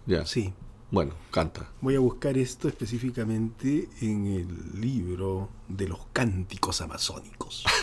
Ya. 0.07 0.27
Sí. 0.27 0.53
Bueno, 0.91 1.15
canta. 1.31 1.71
Voy 1.81 1.95
a 1.95 2.01
buscar 2.01 2.37
esto 2.37 2.67
específicamente 2.67 3.89
en 4.01 4.27
el 4.27 4.81
libro 4.81 5.49
de 5.69 5.87
los 5.87 6.01
cánticos 6.13 6.81
amazónicos. 6.81 7.65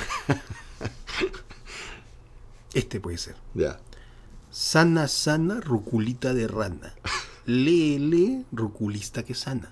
Este 2.73 2.99
puede 2.99 3.17
ser. 3.17 3.35
Ya. 3.55 3.79
Sana, 4.51 5.07
sana, 5.07 5.61
ruculita 5.61 6.33
de 6.33 6.47
rana. 6.47 6.93
Lee, 7.47 8.45
ruculista 8.51 9.23
que 9.23 9.33
sana. 9.33 9.71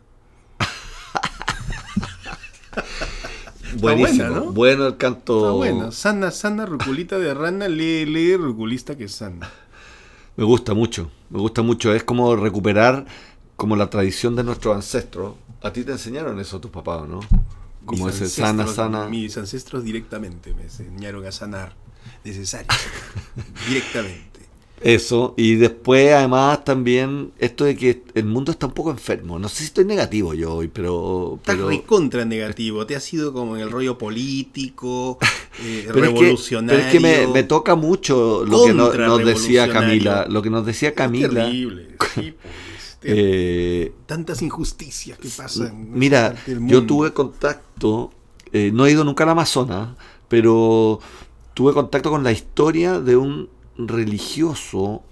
Buenísimo. 3.78 4.30
buena, 4.30 4.40
¿no? 4.40 4.52
Bueno 4.54 4.88
el 4.88 4.96
canto. 4.96 5.40
Está 5.40 5.52
bueno. 5.52 5.92
Sana, 5.92 6.32
sana, 6.32 6.66
ruculita 6.66 7.20
de 7.20 7.34
rana. 7.34 7.68
Lee, 7.68 8.06
lee, 8.06 8.38
ruculista 8.38 8.98
que 8.98 9.10
sana. 9.10 9.52
Me 10.38 10.46
gusta 10.46 10.74
mucho. 10.74 11.12
Me 11.30 11.40
gusta 11.40 11.64
mucho. 11.64 11.94
Es 11.94 12.06
como 12.06 12.34
recuperar 12.38 13.06
como 13.58 13.76
la 13.76 13.90
tradición 13.90 14.38
de 14.38 14.46
nuestros 14.46 14.74
ancestros. 14.74 15.36
A 15.62 15.74
ti 15.74 15.84
te 15.84 15.92
enseñaron 15.92 16.40
eso 16.40 16.62
tus 16.62 16.72
papás, 16.72 17.06
¿no? 17.06 17.20
Como 17.84 18.06
Mis 18.06 18.16
ese 18.16 18.30
sana, 18.30 18.68
sana. 18.68 19.10
Mis 19.10 19.38
ancestros 19.38 19.84
directamente 19.84 20.54
me 20.54 20.64
enseñaron 20.64 21.26
a 21.26 21.34
sanar. 21.34 21.76
Necesario. 22.24 22.70
directamente. 23.68 24.35
Eso. 24.86 25.34
Y 25.36 25.56
después, 25.56 26.14
además, 26.14 26.64
también 26.64 27.32
esto 27.40 27.64
de 27.66 27.76
que 27.76 28.04
el 28.14 28.26
mundo 28.26 28.52
está 28.52 28.68
un 28.68 28.74
poco 28.74 28.92
enfermo. 28.92 29.40
No 29.40 29.50
sé 29.50 29.58
si 29.60 29.64
estoy 29.66 29.84
negativo 29.86 30.36
yo 30.36 30.54
hoy, 30.54 30.68
pero. 30.68 31.38
Estás 31.38 31.56
pero 31.56 31.70
recontra 31.70 32.24
negativo. 32.24 32.86
Te 32.86 32.96
has 32.96 33.12
ido 33.12 33.34
como 33.34 33.56
en 33.56 33.64
el 33.64 33.72
rollo 33.72 33.98
político, 33.98 35.18
eh, 35.64 35.86
Pero 35.92 36.06
es 36.06 36.12
que- 36.12 36.20
revolucionario. 36.20 36.78
pero 36.80 36.88
es 36.88 36.92
que 36.94 37.00
me, 37.00 37.34
me 37.34 37.42
toca 37.44 37.74
mucho 37.74 38.46
lo 38.46 38.66
que 38.66 38.74
no- 38.76 38.94
nos 38.94 39.26
decía. 39.26 39.68
Camila. 39.68 40.28
Lo 40.30 40.44
que 40.44 40.52
nos 40.52 40.64
decía 40.66 40.94
Camila. 40.94 41.46
Terrible. 41.46 41.88
sí, 42.14 42.34
pues, 42.40 42.98
terrible. 43.00 43.24
Eh, 43.82 43.92
Tantas 44.06 44.44
injusticias 44.44 45.18
que 45.18 45.30
pasan. 45.30 45.90
Mira, 45.94 46.36
yo 46.46 46.86
tuve 46.86 47.12
contacto, 47.12 48.12
eh, 48.54 48.70
no 48.72 48.86
he 48.86 48.92
ido 48.92 49.04
nunca 49.04 49.24
al 49.24 49.32
Amazonas, 49.32 49.90
pero 50.28 51.00
tuve 51.56 51.74
contacto 51.74 52.12
con 52.12 52.24
la 52.24 52.32
historia 52.32 53.00
de 53.00 53.16
un 53.18 53.50
religioso 53.78 55.04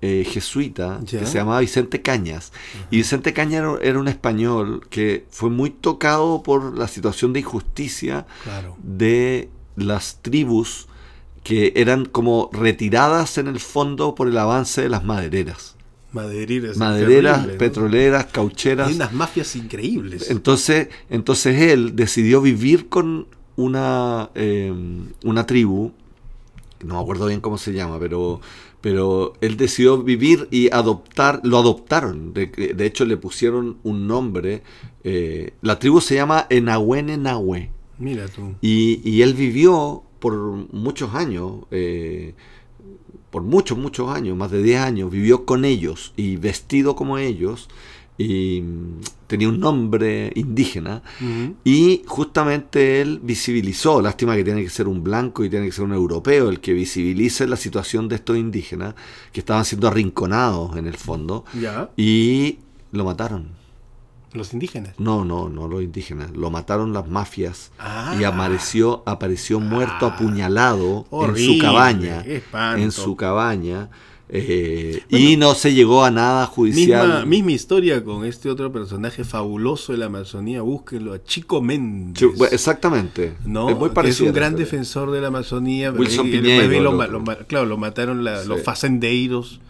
eh, 0.00 0.24
jesuita 0.28 1.00
que 1.08 1.24
se 1.26 1.34
llamaba 1.38 1.60
Vicente 1.60 2.02
Cañas. 2.02 2.52
Y 2.90 2.96
Vicente 2.96 3.32
Cañas 3.32 3.60
era, 3.60 3.78
era 3.82 3.98
un 4.00 4.08
español 4.08 4.86
que 4.90 5.26
fue 5.30 5.48
muy 5.48 5.70
tocado 5.70 6.42
por 6.42 6.76
la 6.76 6.88
situación 6.88 7.32
de 7.32 7.40
injusticia 7.40 8.26
Claro. 8.42 8.76
de 8.82 9.48
las 9.76 10.18
tribus 10.22 10.88
que 11.44 11.72
eran 11.76 12.04
como 12.04 12.50
retiradas 12.52 13.38
en 13.38 13.46
el 13.48 13.60
fondo 13.60 14.14
por 14.14 14.28
el 14.28 14.38
avance 14.38 14.82
de 14.82 14.88
las 14.88 15.04
madereras. 15.04 15.76
Madereras. 16.12 16.76
Madereras, 16.76 17.34
terrible, 17.36 17.52
¿no? 17.54 17.58
petroleras, 17.58 18.26
caucheras. 18.26 18.88
Hay 18.88 18.94
unas 18.96 19.12
mafias 19.12 19.56
increíbles. 19.56 20.30
Entonces, 20.30 20.88
entonces 21.10 21.60
él 21.72 21.96
decidió 21.96 22.42
vivir 22.42 22.88
con 22.88 23.26
una, 23.56 24.30
eh, 24.34 24.72
una 25.24 25.46
tribu, 25.46 25.92
no 26.84 26.94
me 26.96 27.00
acuerdo 27.00 27.26
bien 27.26 27.40
cómo 27.40 27.58
se 27.58 27.72
llama, 27.72 27.98
pero, 27.98 28.40
pero 28.80 29.34
él 29.40 29.56
decidió 29.56 30.02
vivir 30.02 30.48
y 30.50 30.72
adoptar, 30.72 31.40
lo 31.44 31.58
adoptaron, 31.58 32.32
de, 32.34 32.46
de 32.46 32.86
hecho 32.86 33.04
le 33.04 33.16
pusieron 33.16 33.78
un 33.82 34.06
nombre, 34.06 34.62
eh, 35.04 35.52
la 35.62 35.78
tribu 35.78 36.00
se 36.00 36.14
llama 36.14 36.46
Enahuene 36.50 37.16
Nahue, 37.16 37.70
Mira 37.98 38.26
tú. 38.28 38.54
y, 38.60 39.00
y 39.08 39.22
él 39.22 39.34
vivió 39.34 40.02
por 40.18 40.34
muchos 40.72 41.14
años, 41.14 41.64
eh, 41.70 42.34
por 43.30 43.42
muchos, 43.42 43.78
muchos 43.78 44.10
años, 44.10 44.36
más 44.36 44.50
de 44.50 44.62
10 44.62 44.80
años, 44.80 45.10
vivió 45.10 45.44
con 45.46 45.64
ellos 45.64 46.12
y 46.16 46.36
vestido 46.36 46.94
como 46.96 47.16
ellos, 47.18 47.68
y 48.18 48.60
mm, 48.60 49.00
tenía 49.26 49.48
un 49.48 49.58
nombre 49.58 50.30
indígena, 50.34 51.02
y 51.64 52.02
justamente 52.06 53.00
él 53.00 53.20
visibilizó, 53.22 54.02
lástima 54.02 54.36
que 54.36 54.44
tiene 54.44 54.62
que 54.62 54.68
ser 54.70 54.86
un 54.88 55.02
blanco 55.02 55.44
y 55.44 55.50
tiene 55.50 55.66
que 55.66 55.72
ser 55.72 55.84
un 55.84 55.92
europeo, 55.94 56.48
el 56.50 56.60
que 56.60 56.72
visibilice 56.74 57.46
la 57.46 57.56
situación 57.56 58.08
de 58.08 58.16
estos 58.16 58.36
indígenas 58.36 58.94
que 59.32 59.40
estaban 59.40 59.64
siendo 59.64 59.88
arrinconados 59.88 60.76
en 60.76 60.86
el 60.86 60.96
fondo, 60.96 61.44
Ya. 61.58 61.90
y 61.96 62.58
lo 62.92 63.04
mataron. 63.04 63.60
Los 64.34 64.54
indígenas. 64.54 64.94
No, 64.98 65.26
no, 65.26 65.50
no 65.50 65.68
los 65.68 65.82
indígenas. 65.82 66.30
Lo 66.34 66.50
mataron 66.50 66.94
las 66.94 67.06
mafias 67.06 67.70
Ah. 67.78 68.16
y 68.18 68.24
apareció, 68.24 69.02
apareció 69.04 69.60
muerto, 69.60 70.06
Ah. 70.06 70.14
apuñalado 70.14 71.04
en 71.12 71.36
su 71.36 71.58
cabaña. 71.60 72.20
espanto. 72.22 72.82
En 72.82 72.92
su 72.92 73.14
cabaña. 73.14 73.90
Eh, 74.28 75.02
Bueno, 75.10 75.28
y 75.28 75.36
no 75.36 75.54
se 75.54 75.74
llegó 75.74 76.04
a 76.04 76.10
nada 76.10 76.46
judicial. 76.46 77.06
Misma, 77.06 77.24
misma 77.26 77.52
historia 77.52 78.02
con 78.02 78.24
este 78.24 78.48
otro 78.48 78.72
personaje 78.72 79.24
fabuloso 79.24 79.92
de 79.92 79.98
la 79.98 80.06
Amazonía. 80.06 80.62
Búsquenlo 80.62 81.12
a 81.12 81.22
Chico 81.22 81.60
Méndez. 81.60 82.22
Bueno, 82.36 82.52
exactamente. 82.54 83.34
¿no? 83.44 83.68
es 83.68 83.76
muy 83.76 83.90
parecido. 83.90 84.28
un 84.30 84.34
gran 84.34 84.56
defensor 84.56 85.10
de 85.10 85.20
la 85.20 85.28
Amazonía. 85.28 85.90
pero 85.92 86.02
Wilson 86.04 86.26
él- 86.28 86.46
él 86.46 86.82
lo 86.82 86.92
lo 87.06 87.24
claro, 87.46 87.66
lo 87.66 87.76
mataron 87.76 88.24
la- 88.24 88.42
Sí. 88.42 88.48
los 88.48 88.62
fazendeiros 88.62 89.60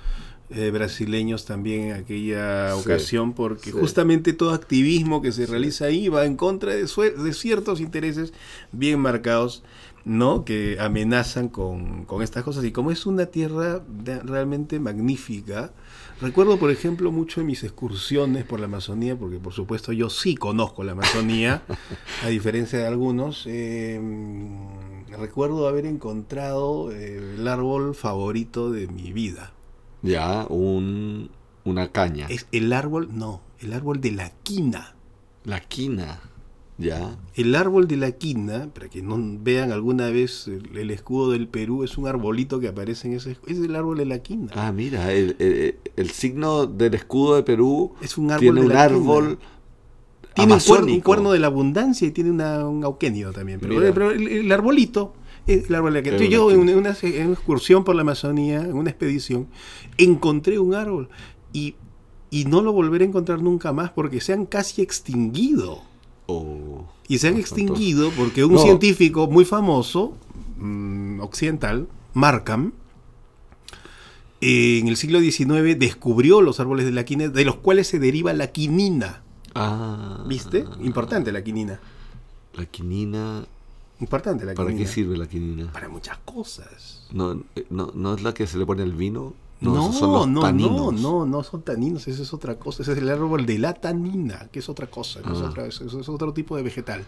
eh, 0.55 0.71
brasileños 0.71 1.47
también 1.47 1.85
en 1.85 1.93
aquella 1.95 2.75
Sí, 2.75 2.81
ocasión, 2.81 3.33
porque 3.33 3.71
sí. 3.71 3.73
justamente 3.73 4.35
todo 4.35 4.51
activismo 4.51 5.23
que 5.23 5.33
se 5.33 5.47
realiza 5.47 5.87
ahí 5.87 6.09
va 6.09 6.27
en 6.27 6.37
contra 6.37 6.75
de, 6.75 6.83
de 6.85 7.33
ciertos 7.33 7.81
intereses 7.81 8.35
bien 8.71 9.01
marcados, 9.01 9.63
¿no? 10.05 10.45
Que 10.45 10.79
amenazan 10.81 11.49
con, 11.49 12.05
con 12.05 12.23
estas 12.23 12.43
cosas. 12.45 12.65
Y 12.65 12.73
como 12.73 12.91
es 12.91 13.07
una 13.07 13.27
tierra 13.27 13.79
de- 13.81 14.21
realmente 14.21 14.79
magnífica, 14.81 15.73
recuerdo, 16.21 16.59
por 16.59 16.71
ejemplo, 16.71 17.13
mucho 17.13 17.41
en 17.41 17.47
mis 17.47 17.63
excursiones 17.65 18.45
por 18.45 18.61
la 18.61 18.67
Amazonía, 18.67 19.17
porque 19.17 19.39
por 19.39 19.53
supuesto 19.53 19.93
yo 19.93 20.11
sí 20.11 20.35
conozco 20.35 20.85
la 20.85 20.93
Amazonía, 20.93 21.63
a 22.25 22.29
diferencia 22.29 22.79
de 22.79 22.87
algunos. 22.87 23.45
eh, 23.47 24.01
recuerdo 25.19 25.69
haber 25.69 25.87
encontrado 25.87 26.91
eh, 26.93 27.35
el 27.39 27.47
árbol 27.49 27.95
favorito 27.95 28.71
de 28.71 28.89
mi 28.89 29.13
vida. 29.13 29.53
Ya, 30.03 30.47
un, 30.49 31.31
una 31.65 31.93
caña. 31.93 32.27
Es 32.29 32.47
el 32.51 32.73
árbol, 32.73 33.09
no, 33.13 33.41
el 33.61 33.73
árbol 33.73 34.01
de 34.01 34.13
la 34.13 34.31
quina. 34.43 34.95
La 35.45 35.61
quina. 35.61 36.21
Ya. 36.79 37.17
El 37.35 37.55
árbol 37.55 37.87
de 37.87 37.97
la 37.97 38.13
quina, 38.13 38.69
para 38.75 38.89
que 38.89 39.03
no 39.03 39.17
vean 39.41 39.71
alguna 39.73 40.11
vez 40.11 40.49
el, 40.49 40.77
el 40.77 40.91
escudo 40.91 41.31
del 41.31 41.47
Perú, 41.47 41.85
es 41.85 41.97
un 41.99 42.09
arbolito 42.09 42.59
que 42.61 42.69
aparece 42.69 43.09
en 43.09 43.15
ese 43.15 43.37
es 43.47 43.59
el 43.59 43.77
árbol 43.77 43.99
de 43.99 44.07
la 44.07 44.19
quina. 44.21 44.51
Ah, 44.55 44.73
mira, 44.73 45.13
el, 45.13 45.37
el- 45.39 45.77
el 45.97 46.11
signo 46.11 46.67
del 46.67 46.95
escudo 46.95 47.37
de 47.37 47.43
Perú 47.43 47.93
es 48.01 48.17
un 48.19 48.31
árbol 48.31 48.41
tiene 48.41 48.61
de 48.63 48.67
un 48.67 48.73
la 48.73 48.83
árbol. 48.83 49.39
Tiene 50.35 50.55
un 50.55 50.61
cuerno, 50.61 50.75
un 50.75 50.79
amazónico. 50.93 51.05
cuerno 51.05 51.33
de 51.33 51.39
la 51.41 51.47
abundancia 51.49 52.09
y 52.09 52.11
tiene 52.11 52.31
una, 52.31 52.67
un 52.67 52.83
auquenio 52.85 53.33
también. 53.33 53.61
Pero, 53.61 54.11
el, 54.11 54.51
arbolito 54.51 55.13
es 55.47 55.69
el 55.69 55.75
árbol 55.75 55.93
de 55.93 55.99
la 56.01 56.03
quina. 56.03 56.17
Entonces, 56.17 56.35
yo 56.35 56.47
una, 56.47 56.73
en 56.73 56.79
una 57.27 57.33
excursión 57.35 57.85
por 57.85 57.95
la 57.95 58.01
Amazonía, 58.01 58.63
en 58.63 58.73
una 58.73 58.89
expedición, 58.89 59.49
encontré 59.99 60.59
un 60.59 60.75
árbol 60.75 61.11
y, 61.53 61.75
y 62.31 62.47
no 62.47 62.63
lo 62.63 62.73
volveré 62.73 63.05
a 63.05 63.09
encontrar 63.09 63.43
nunca 63.43 63.75
más 63.75 63.91
porque 63.91 64.23
se 64.23 64.33
han 64.33 64.47
casi 64.47 64.81
extinguido. 64.81 65.83
Y 67.09 67.19
se 67.19 67.29
han 67.29 67.37
extinguido 67.37 68.11
porque 68.17 68.45
un 68.45 68.55
No. 68.55 68.59
científico 68.63 69.27
muy 69.27 69.45
famoso, 69.45 70.17
mm, 70.59 71.21
occidental, 71.21 71.89
Markham, 72.15 72.73
eh, 74.41 74.79
en 74.79 74.89
el 74.89 74.97
siglo 74.97 75.21
XIX 75.21 75.77
descubrió 75.79 76.41
los 76.41 76.59
árboles 76.59 76.85
de 76.87 76.93
la 76.93 77.05
quina, 77.05 77.29
de 77.29 77.45
los 77.45 77.57
cuales 77.57 77.87
se 77.87 77.99
deriva 77.99 78.33
la 78.33 78.49
quinina. 78.49 79.23
Ah, 79.55 80.25
¿Viste? 80.27 80.65
Importante 80.83 81.31
la 81.33 81.45
quinina. 81.45 81.79
La 82.55 82.65
quinina. 82.67 83.45
Importante 84.01 84.45
la 84.45 84.55
¿Para 84.55 84.69
quinina. 84.71 84.87
qué 84.87 84.93
sirve 84.93 85.17
la 85.17 85.27
quinina? 85.29 85.71
Para 85.73 85.89
muchas 85.89 86.19
cosas. 86.25 87.07
No, 87.13 87.33
eh, 87.55 87.67
no, 87.71 87.93
no 87.95 88.15
es 88.15 88.23
la 88.23 88.35
que 88.35 88.47
se 88.47 88.59
le 88.59 88.67
pone 88.67 88.83
al 88.83 88.93
vino. 88.93 89.35
No, 89.71 89.81
esos 89.89 89.99
son 89.99 90.13
los 90.13 90.27
no, 90.29 90.35
no, 90.35 90.41
taninos. 90.41 90.93
no, 91.01 91.25
no 91.27 91.43
son 91.43 91.63
taninos, 91.63 92.07
eso 92.09 92.23
es 92.23 92.33
otra 92.35 92.57
cosa. 92.59 92.83
Ese 92.83 92.93
es 92.93 92.99
el 92.99 93.09
árbol 93.09 93.47
de 93.47 93.59
la 93.59 93.75
tanina, 93.75 94.49
que 94.51 94.59
es 94.59 94.69
otra 94.69 94.87
cosa, 94.89 95.21
que 95.23 95.33
es, 95.33 95.39
Ah. 95.39 95.49
otra- 95.51 95.67
eso 95.67 95.85
es 96.01 96.09
otro 96.09 96.33
tipo 96.33 96.57
de 96.57 96.63
vegetal. 96.63 97.05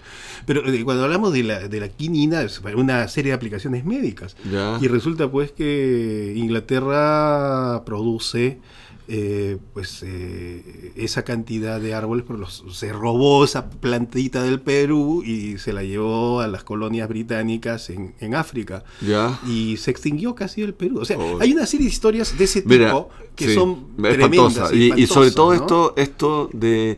Pero 0.47 0.65
eh, 0.67 0.85
cuando 0.85 1.05
hablamos 1.05 1.33
de 1.33 1.43
la, 1.43 1.69
de 1.69 1.81
la 1.81 1.89
quinina, 1.89 2.43
es 2.43 2.61
una 2.77 3.07
serie 3.09 3.33
de 3.33 3.37
aplicaciones 3.37 3.85
médicas. 3.85 4.37
Ya. 4.51 4.79
Y 4.81 4.89
resulta 4.89 5.31
pues 5.31 5.53
que 5.53 6.33
Inglaterra 6.37 7.83
produce 7.85 8.59
eh, 9.07 9.59
pues 9.75 10.03
eh, 10.03 10.93
esa 10.97 11.25
cantidad 11.25 11.79
de 11.81 11.93
árboles, 11.95 12.25
pero 12.27 12.39
los- 12.39 12.65
se 12.73 12.93
robó 12.93 13.45
esa 13.45 13.69
plantita 13.71 14.43
del 14.43 14.61
Perú 14.61 15.23
y 15.25 15.59
se 15.59 15.73
la 15.73 15.83
llevó 15.83 16.41
a 16.41 16.47
las 16.49 16.65
colonias 16.65 17.09
británicas 17.09 17.91
en, 17.91 18.15
en 18.21 18.35
África. 18.35 18.85
Ya. 19.07 19.39
Y 19.47 19.77
se 19.77 19.91
extinguió 19.91 20.35
casi 20.35 20.63
el 20.63 20.75
Perú. 20.75 21.01
O 21.01 21.05
sea, 21.05 21.19
Oh. 21.19 21.39
hay 21.41 21.53
una 21.53 21.67
serie 21.67 21.87
de 21.87 21.93
historias 21.93 22.37
de 22.39 22.45
ese 22.45 22.63
tipo 22.63 23.11
que 23.37 23.49
sí, 23.49 23.55
son 23.55 23.97
tremendas. 23.97 24.73
Y, 24.73 24.93
y 25.01 25.07
sobre 25.07 25.31
todo 25.33 25.49
¿no? 25.55 25.61
esto, 25.61 25.95
esto 25.97 26.51
de, 26.53 26.97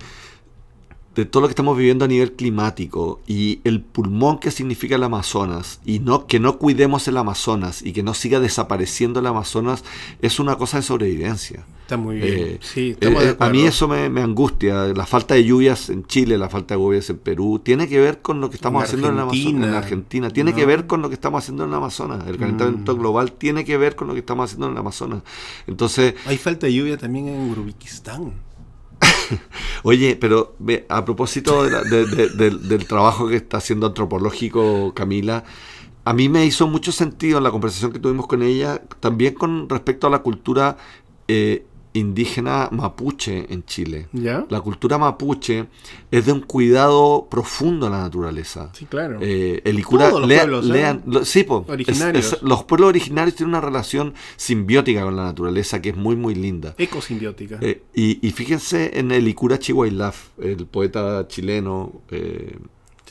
de 1.17 1.25
todo 1.25 1.41
lo 1.41 1.49
que 1.49 1.53
estamos 1.53 1.77
viviendo 1.79 2.05
a 2.05 2.09
nivel 2.09 2.33
climático 2.33 3.21
y 3.27 3.61
el 3.65 3.81
pulmón 3.81 4.39
que 4.39 4.51
significa 4.51 4.97
el 4.97 5.03
Amazonas 5.03 5.81
y 5.85 5.99
no 5.99 6.27
que 6.27 6.39
no 6.39 6.59
cuidemos 6.59 7.09
el 7.09 7.17
Amazonas 7.17 7.83
y 7.83 7.93
que 7.93 8.03
no 8.03 8.13
siga 8.15 8.39
desapareciendo 8.39 9.21
el 9.21 9.27
Amazonas 9.27 9.83
es 10.21 10.39
una 10.39 10.57
cosa 10.57 10.77
de 10.77 10.83
sobrevivencia. 10.83 11.65
Está 11.83 11.97
muy 11.97 12.17
bien. 12.17 12.35
Eh, 12.37 12.59
sí, 12.61 12.97
eh, 13.01 13.17
eh, 13.17 13.37
a 13.39 13.49
mí 13.49 13.63
eso 13.63 13.87
me, 13.87 14.11
me 14.11 14.21
angustia. 14.21 14.87
La 14.89 15.07
falta 15.07 15.35
de 15.35 15.45
lluvias 15.45 15.89
en 15.89 16.05
Chile, 16.05 16.37
la 16.37 16.49
falta 16.49 16.75
de 16.75 16.81
lluvias 16.81 17.09
en 17.11 17.19
Perú, 17.19 17.61
tiene 17.63 17.87
que 17.89 18.01
ver 18.01 18.21
con 18.21 18.41
lo 18.41 18.51
que 18.51 18.57
estamos 18.57 18.81
En 18.83 18.87
haciendo 18.87 19.09
en 19.09 19.15
el 19.15 19.21
Amazonas, 19.21 19.47
en 19.47 19.55
Argentina, 19.63 19.79
Argentina. 19.79 20.31
Tiene 20.31 20.51
¿no? 20.51 20.57
que 20.57 20.67
ver 20.67 20.87
con 20.89 21.01
lo 21.01 21.09
que 21.09 21.15
estamos 21.15 21.45
haciendo 21.45 21.63
en 21.63 21.71
el 21.71 21.77
Amazonas. 21.77 22.27
El 22.27 22.39
calentamiento 22.39 22.95
Mm. 22.95 22.99
global 22.99 23.33
tiene 23.33 23.65
que 23.65 23.77
ver 23.79 23.95
con 23.95 24.09
lo 24.09 24.15
que 24.15 24.21
estamos 24.21 24.45
haciendo 24.51 24.67
en 24.67 24.73
el 24.73 24.79
Amazonas. 24.79 25.23
Entonces, 25.69 26.15
Hay 26.27 26.37
falta 26.39 26.67
de 26.67 26.75
lluvia 26.75 26.99
también 26.99 27.29
en 27.29 27.51
Urubikistán. 27.51 28.33
Oye, 29.89 30.17
pero 30.17 30.57
a 30.89 31.05
propósito 31.05 31.63
de 31.63 31.71
la- 31.71 31.83
de- 31.85 32.07
de- 32.07 32.29
del- 32.31 32.69
del 32.69 32.89
trabajo 32.89 33.29
que 33.29 33.37
está 33.37 33.59
haciendo 33.59 33.87
antropológico 33.87 34.93
Camila, 34.95 35.45
a 36.05 36.13
mí 36.13 36.29
me 36.29 36.45
hizo 36.45 36.67
mucho 36.67 36.91
sentido 36.91 37.39
en 37.39 37.45
la 37.45 37.53
conversación 37.53 37.93
que 37.93 38.01
tuvimos 38.01 38.27
con 38.27 38.43
ella, 38.43 38.83
también 38.99 39.35
con 39.35 39.69
respecto 39.69 40.09
a 40.09 40.11
la 40.11 40.21
cultura 40.23 40.77
eh, 41.29 41.65
indígena 41.99 42.69
mapuche 42.73 43.53
en 43.53 43.65
Chile. 43.65 44.09
¿Ya? 44.13 44.47
La 44.49 44.61
cultura 44.61 44.99
mapuche 44.99 45.67
es 46.11 46.27
de 46.27 46.33
un 46.33 46.41
cuidado 46.41 47.27
profundo 47.31 47.87
a 47.87 47.91
la 47.91 47.99
naturaleza. 48.03 48.71
Sí, 48.73 48.87
claro. 48.87 49.19
Eh, 49.21 49.61
el 49.65 49.79
Icura, 49.79 50.09
Todos 50.09 50.21
los 50.21 50.29
lea- 50.29 50.41
pueblos, 50.43 50.67
¿eh? 50.67 50.73
lean- 50.73 51.03
lo- 51.07 51.25
sí, 51.25 51.45
po, 51.45 51.65
Originarios. 51.69 52.33
es- 52.35 52.43
los 52.43 52.65
pueblos 52.65 52.89
originarios 52.89 53.35
tienen 53.37 53.51
una 53.55 53.61
relación 53.61 54.15
simbiótica 54.37 55.03
con 55.03 55.17
la 55.17 55.25
naturaleza 55.25 55.81
que 55.83 55.91
es 55.91 55.97
muy, 55.97 56.17
muy 56.17 56.35
linda. 56.35 56.75
Ecosimbiótica. 56.79 57.59
Eh, 57.61 57.83
y, 57.95 58.27
y 58.27 58.31
fíjense 58.33 58.99
en 58.99 59.11
el 59.13 59.27
Icura 59.29 59.59
Chihuailaf, 59.59 60.29
el 60.41 60.67
poeta 60.67 61.27
chileno. 61.29 62.03
eh, 62.11 62.57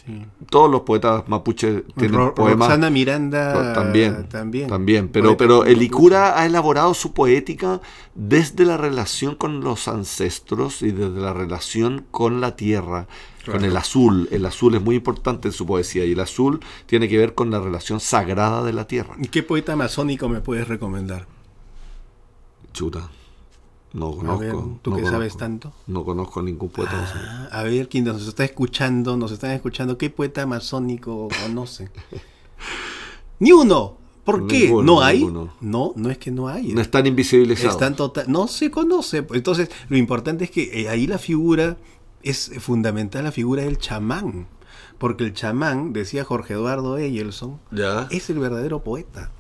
sí. 0.06 0.26
todos 0.50 0.70
los 0.72 0.82
poetas 0.82 1.28
mapuches 1.28 1.84
tienen 1.98 2.18
Ro- 2.18 2.36
poemas. 2.36 2.68
Roxana 2.68 2.90
Miranda 2.90 3.74
también, 3.74 4.28
también. 4.30 4.68
también. 4.68 5.10
Pero, 5.10 5.36
pero 5.38 5.66
el. 5.66 5.82
Icura 5.82 6.40
ha 6.40 6.46
elaborado 6.46 6.94
su 6.94 7.14
poética 7.14 7.82
desde 8.16 8.66
la 8.66 8.78
relación 8.78 9.36
con 9.36 9.62
los 9.62 9.88
ancestros 9.88 10.82
y 10.82 10.92
desde 10.92 11.20
la 11.20 11.34
relación 11.34 12.06
con 12.12 12.42
la 12.42 12.56
tierra, 12.56 13.08
con 13.50 13.64
el 13.64 13.76
azul. 13.78 14.28
El 14.32 14.46
azul 14.46 14.76
es 14.76 14.82
muy 14.82 14.96
importante 14.96 15.48
en 15.50 15.54
su 15.54 15.66
poesía 15.66 16.06
y 16.06 16.14
el 16.14 16.20
azul 16.20 16.60
tiene 16.86 17.08
que 17.08 17.18
ver 17.18 17.34
con 17.36 17.52
la 17.52 17.60
relación 17.60 18.00
sagrada 18.00 18.64
de 18.64 18.74
la 18.74 18.88
tierra. 18.88 19.16
¿Y 19.20 19.28
¿Qué 19.28 19.44
poeta 19.44 19.74
amazónico 19.74 20.30
me 20.30 20.42
puedes 20.42 20.68
recomendar? 20.68 21.28
Chuta. 22.74 23.10
No 23.96 24.12
conozco. 24.16 24.40
ver, 24.40 24.52
tú 24.52 24.90
no 24.92 24.96
que 24.98 25.04
conozco. 25.04 25.10
sabes 25.12 25.38
tanto. 25.38 25.74
No 25.88 26.04
conozco 26.04 26.42
ningún 26.42 26.70
poeta 26.70 26.92
amazónico. 26.98 27.28
Ah, 27.32 27.48
a 27.52 27.64
ver, 27.64 27.88
quien 27.90 28.04
nos 28.06 28.28
está 28.28 28.44
escuchando, 28.44 29.16
nos 29.18 29.32
están 29.32 29.52
escuchando, 29.52 29.98
¿qué 29.98 30.10
poeta 30.10 30.42
amazónico 30.44 31.30
conoce? 31.44 31.90
Ni 33.40 33.52
uno. 33.52 33.98
¿Por 34.24 34.48
qué? 34.48 34.62
Ninguno, 34.66 34.84
¿No 34.96 35.02
hay? 35.02 35.20
ninguno. 35.20 35.54
No, 35.62 35.94
no 35.96 36.10
es 36.10 36.18
que 36.18 36.32
no 36.32 36.48
hay. 36.48 36.74
No 36.74 36.82
están 36.82 37.06
invisibilizados. 37.06 37.76
Están 37.76 37.96
total, 37.96 38.26
no 38.28 38.48
se 38.48 38.72
conoce. 38.72 39.26
Entonces, 39.34 39.70
lo 39.88 39.98
importante 39.98 40.46
es 40.46 40.52
que 40.52 40.82
eh, 40.82 40.90
ahí 40.90 41.06
la 41.06 41.20
figura 41.20 41.78
es 42.24 42.52
fundamental, 42.60 43.24
la 43.24 43.32
figura 43.32 43.62
del 43.64 43.78
chamán. 43.78 44.48
Porque 44.98 45.24
el 45.26 45.34
chamán, 45.34 45.94
decía 45.94 46.24
Jorge 46.24 46.54
Eduardo 46.54 46.98
Eyelson, 46.98 47.60
Ya. 47.72 48.08
es 48.10 48.30
el 48.32 48.40
verdadero 48.40 48.84
poeta. 48.84 49.32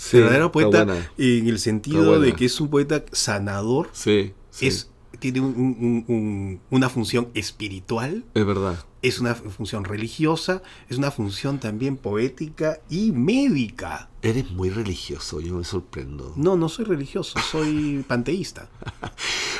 Sí, 0.00 0.18
verdadero 0.18 0.52
poeta 0.52 0.86
en 1.18 1.48
el 1.48 1.58
sentido 1.58 2.20
de 2.20 2.32
que 2.34 2.44
es 2.44 2.60
un 2.60 2.68
poeta 2.70 3.04
sanador, 3.10 3.88
Sí, 3.92 4.32
sí. 4.50 4.68
es, 4.68 4.90
tiene 5.18 5.40
un- 5.40 5.56
un- 5.56 6.04
un- 6.06 6.60
una 6.70 6.88
función 6.88 7.28
espiritual, 7.34 8.24
Es 8.34 8.46
verdad. 8.46 8.78
es 9.02 9.18
una 9.18 9.34
función 9.34 9.84
religiosa, 9.84 10.62
es 10.88 10.98
una 10.98 11.10
función 11.10 11.58
también 11.58 11.96
poética 11.96 12.78
y 12.88 13.10
médica. 13.10 14.08
Eres 14.22 14.48
muy 14.52 14.70
religioso, 14.70 15.40
yo 15.40 15.54
me 15.56 15.64
sorprendo. 15.64 16.32
No, 16.36 16.56
no 16.56 16.68
soy 16.68 16.84
religioso, 16.84 17.36
soy 17.50 18.04
panteísta. 18.08 18.70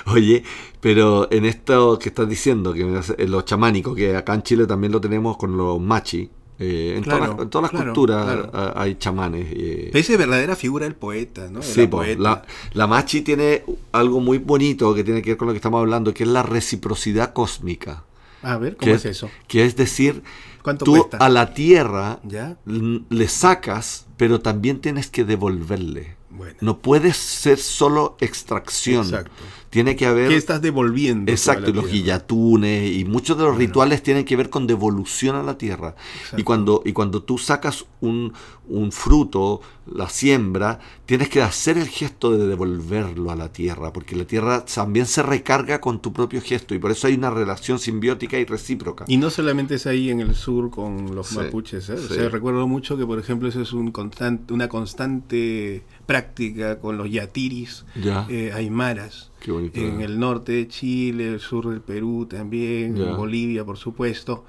Oye, 0.07 0.45
pero 0.81 1.27
en 1.33 1.45
esto 1.47 1.99
que 1.99 2.11
estás 2.11 2.29
diciendo, 2.29 2.73
que 2.73 2.85
me 2.85 2.99
hace- 2.99 3.17
en 3.19 3.31
lo 3.33 3.43
chamánico, 3.43 3.95
que 3.95 4.15
acá 4.17 4.35
en 4.35 4.43
Chile 4.45 4.67
también 4.69 4.93
lo 4.93 5.01
tenemos 5.01 5.37
con 5.37 5.57
los 5.57 5.81
machi, 5.81 6.31
eh, 6.59 6.95
en, 6.97 7.03
Claro, 7.05 7.19
todas 7.21 7.31
las, 7.37 7.43
en 7.45 7.51
todas 7.51 7.63
las 7.63 7.71
claro, 7.71 7.87
culturas 7.87 8.25
claro. 8.51 8.73
hay 8.79 8.95
chamanes. 8.97 9.47
eh, 9.51 9.91
Esa 9.95 10.13
es 10.13 10.19
verdadera 10.19 10.57
figura 10.57 10.85
del 10.85 10.95
poeta, 10.95 11.49
¿no? 11.51 11.61
De 11.61 11.67
Sí, 11.67 11.83
la 11.83 11.91
po, 11.91 11.97
poeta. 11.99 12.21
la, 12.23 12.43
la 12.73 12.87
machi 12.87 13.23
tiene 13.23 13.65
algo 13.93 14.21
muy 14.21 14.39
bonito 14.39 14.95
que 14.95 15.05
tiene 15.05 15.23
que 15.23 15.31
ver 15.31 15.37
con 15.37 15.47
lo 15.49 15.53
que 15.55 15.59
estamos 15.59 15.79
hablando, 15.81 16.13
que 16.15 16.25
es 16.25 16.29
la 16.29 16.43
reciprocidad 16.43 17.33
cósmica. 17.33 18.05
A 18.43 18.57
ver, 18.57 18.77
¿cómo 18.77 18.93
es 18.93 19.05
eso? 19.05 19.29
Que 19.49 19.65
es 19.65 19.75
decir, 19.77 20.23
¿Cuánto 20.63 20.85
tú 20.85 20.93
cuesta? 20.93 21.17
a 21.19 21.29
la 21.29 21.55
tierra 21.55 22.21
le 22.65 23.29
sacas, 23.29 24.07
pero 24.17 24.41
también 24.41 24.81
tienes 24.81 25.09
que 25.11 25.25
devolverle. 25.25 26.17
Bueno. 26.31 26.57
No 26.61 26.79
puedes 26.79 27.17
ser 27.17 27.59
solo 27.59 28.17
extracción. 28.21 29.05
Exacto. 29.05 29.33
Tiene 29.71 29.97
que 29.97 30.07
haber... 30.07 30.29
¿Qué 30.29 30.37
estás 30.37 30.63
devolviendo? 30.63 31.31
Exacto, 31.31 31.73
los 31.73 31.91
guillatunes 31.91 32.91
y 32.97 33.05
muchos 33.05 33.37
de 33.37 33.45
los 33.45 33.57
rituales 33.57 34.03
tienen 34.03 34.25
que 34.25 34.37
ver 34.37 34.51
con 34.51 34.67
devolución 34.67 35.37
a 35.37 35.43
la 35.43 35.59
tierra. 35.59 35.95
Y 36.37 36.43
cuando, 36.43 36.83
y 36.85 36.93
cuando 36.93 37.23
tú 37.23 37.39
sacas 37.39 37.85
un, 38.01 38.33
un 38.69 38.93
fruto, 38.93 39.61
la 39.93 40.09
siembra, 40.09 40.81
tienes 41.07 41.29
que 41.29 41.43
hacer 41.43 41.79
el 41.79 41.89
gesto 41.89 42.37
de 42.37 42.47
devolverlo 42.47 43.31
a 43.31 43.37
la 43.37 43.53
tierra, 43.53 43.93
porque 43.93 44.17
la 44.17 44.25
tierra 44.25 44.65
también 44.65 45.07
se 45.07 45.23
recarga 45.23 45.81
con 45.81 46.01
tu 46.01 46.13
propio 46.13 46.41
gesto 46.41 46.75
y 46.75 46.79
por 46.79 46.91
eso 46.91 47.07
hay 47.07 47.15
una 47.15 47.31
relación 47.31 47.79
simbiótica 47.79 48.39
y 48.39 48.45
recíproca. 48.45 49.05
Y 49.09 49.17
no 49.17 49.31
solamente 49.31 49.75
es 49.75 49.87
ahí 49.87 50.11
en 50.11 50.21
el 50.21 50.35
sur 50.35 50.71
con 50.71 51.15
los 51.15 51.29
Sí, 51.29 51.37
mapuches. 51.37 51.89
¿eh? 51.91 51.95
O 51.95 51.99
sí. 51.99 52.15
sea, 52.15 52.29
recuerdo 52.29 52.67
mucho 52.67 52.97
que, 52.97 53.05
por 53.05 53.19
ejemplo, 53.19 53.49
eso 53.49 53.61
es 53.61 53.73
un 53.73 53.91
constante, 53.91 54.53
una 54.53 54.69
constante 54.69 55.83
práctica 56.07 56.79
con 56.79 56.97
los 56.97 57.11
yatiris 57.11 57.85
Ya, 58.03 58.27
eh, 58.29 58.53
aymaras. 58.55 59.31
Qué 59.41 59.51
bonito. 59.51 59.81
En 59.81 60.01
el 60.01 60.19
norte 60.19 60.53
de 60.53 60.69
Chile, 60.69 61.29
el 61.29 61.41
sur 61.41 61.69
del 61.69 61.81
Perú 61.81 62.27
también, 62.27 62.97
en 62.97 63.17
Bolivia, 63.17 63.65
por 63.65 63.77
supuesto. 63.77 64.45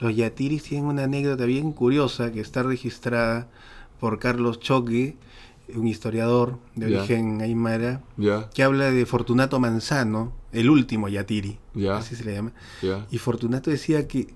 Los 0.00 0.14
yatiris 0.14 0.64
tienen 0.64 0.86
una 0.86 1.04
anécdota 1.04 1.44
bien 1.44 1.72
curiosa 1.72 2.32
que 2.32 2.40
está 2.40 2.62
registrada 2.62 3.48
por 4.00 4.18
Carlos 4.18 4.60
Choque, 4.60 5.16
un 5.74 5.86
historiador 5.86 6.58
de 6.74 6.96
origen 6.96 7.40
aymara, 7.40 8.02
que 8.54 8.62
habla 8.62 8.90
de 8.90 9.06
Fortunato 9.06 9.60
Manzano, 9.60 10.32
el 10.52 10.68
último 10.68 11.08
yatiri, 11.08 11.58
ya, 11.74 11.96
así 11.96 12.16
se 12.16 12.24
le 12.24 12.34
llama. 12.34 12.52
Y 13.10 13.18
Fortunato 13.18 13.70
decía 13.70 14.06
que 14.06 14.28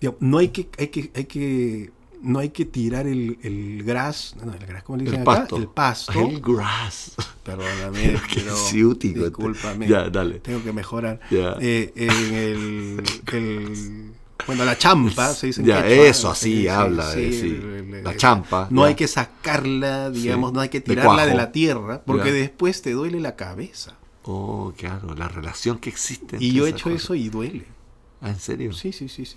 digamos, 0.00 0.20
no 0.20 0.38
hay 0.38 0.48
que, 0.48 0.68
hay 0.78 0.88
que, 0.88 1.10
hay 1.14 1.24
que, 1.26 1.90
no 2.22 2.38
hay 2.38 2.50
que 2.50 2.64
tirar 2.64 3.06
el, 3.06 3.38
el 3.42 3.82
gras, 3.84 4.34
no, 4.42 4.52
el 4.54 4.64
gras, 4.66 4.82
¿cómo 4.82 4.98
le 4.98 5.04
dicen 5.04 5.20
El 5.22 5.28
acá? 5.28 5.40
pasto. 5.40 5.56
El 5.56 5.66
pasto. 5.68 6.12
El 6.20 6.40
grass. 6.40 7.12
Perdóname, 7.42 8.20
pero 8.34 8.56
ciútico. 8.56 9.20
discúlpame. 9.24 9.88
Ya, 9.88 10.08
dale. 10.08 10.40
Tengo 10.40 10.62
que 10.62 10.72
mejorar. 10.72 11.20
Ya. 11.30 11.56
Eh, 11.60 11.92
en 11.96 12.34
el, 12.34 13.02
el- 13.32 14.12
bueno, 14.46 14.64
la 14.64 14.76
champa, 14.76 15.32
se 15.34 15.46
dice 15.48 15.62
Ya, 15.62 15.82
quechua, 15.84 16.04
eso, 16.06 16.30
así 16.30 16.66
habla, 16.66 17.12
sí. 17.12 17.60
La 18.02 18.16
champa, 18.16 18.66
No 18.70 18.82
ya. 18.82 18.88
hay 18.88 18.94
que 18.96 19.06
sacarla, 19.06 20.10
digamos, 20.10 20.50
Sí. 20.50 20.54
no 20.54 20.60
hay 20.60 20.68
que 20.68 20.80
De 20.80 20.84
tirarla 20.96 21.26
de, 21.26 21.34
la 21.34 21.52
tierra, 21.52 22.02
porque 22.04 22.28
Ya. 22.30 22.34
después 22.34 22.82
te 22.82 22.90
duele 22.90 23.20
la 23.20 23.36
cabeza. 23.36 23.94
Oh, 24.24 24.72
claro, 24.76 25.14
la 25.14 25.28
relación 25.28 25.78
que 25.78 25.90
existe. 25.90 26.38
Y 26.40 26.52
yo 26.52 26.66
he 26.66 26.70
hecho 26.70 26.84
cosas. 26.90 27.02
eso 27.04 27.14
y 27.14 27.28
duele. 27.28 27.66
Ah, 28.20 28.30
¿En 28.30 28.38
serio? 28.40 28.72
Sí, 28.72 28.92
sí, 28.92 29.08
sí, 29.08 29.26
sí. 29.26 29.36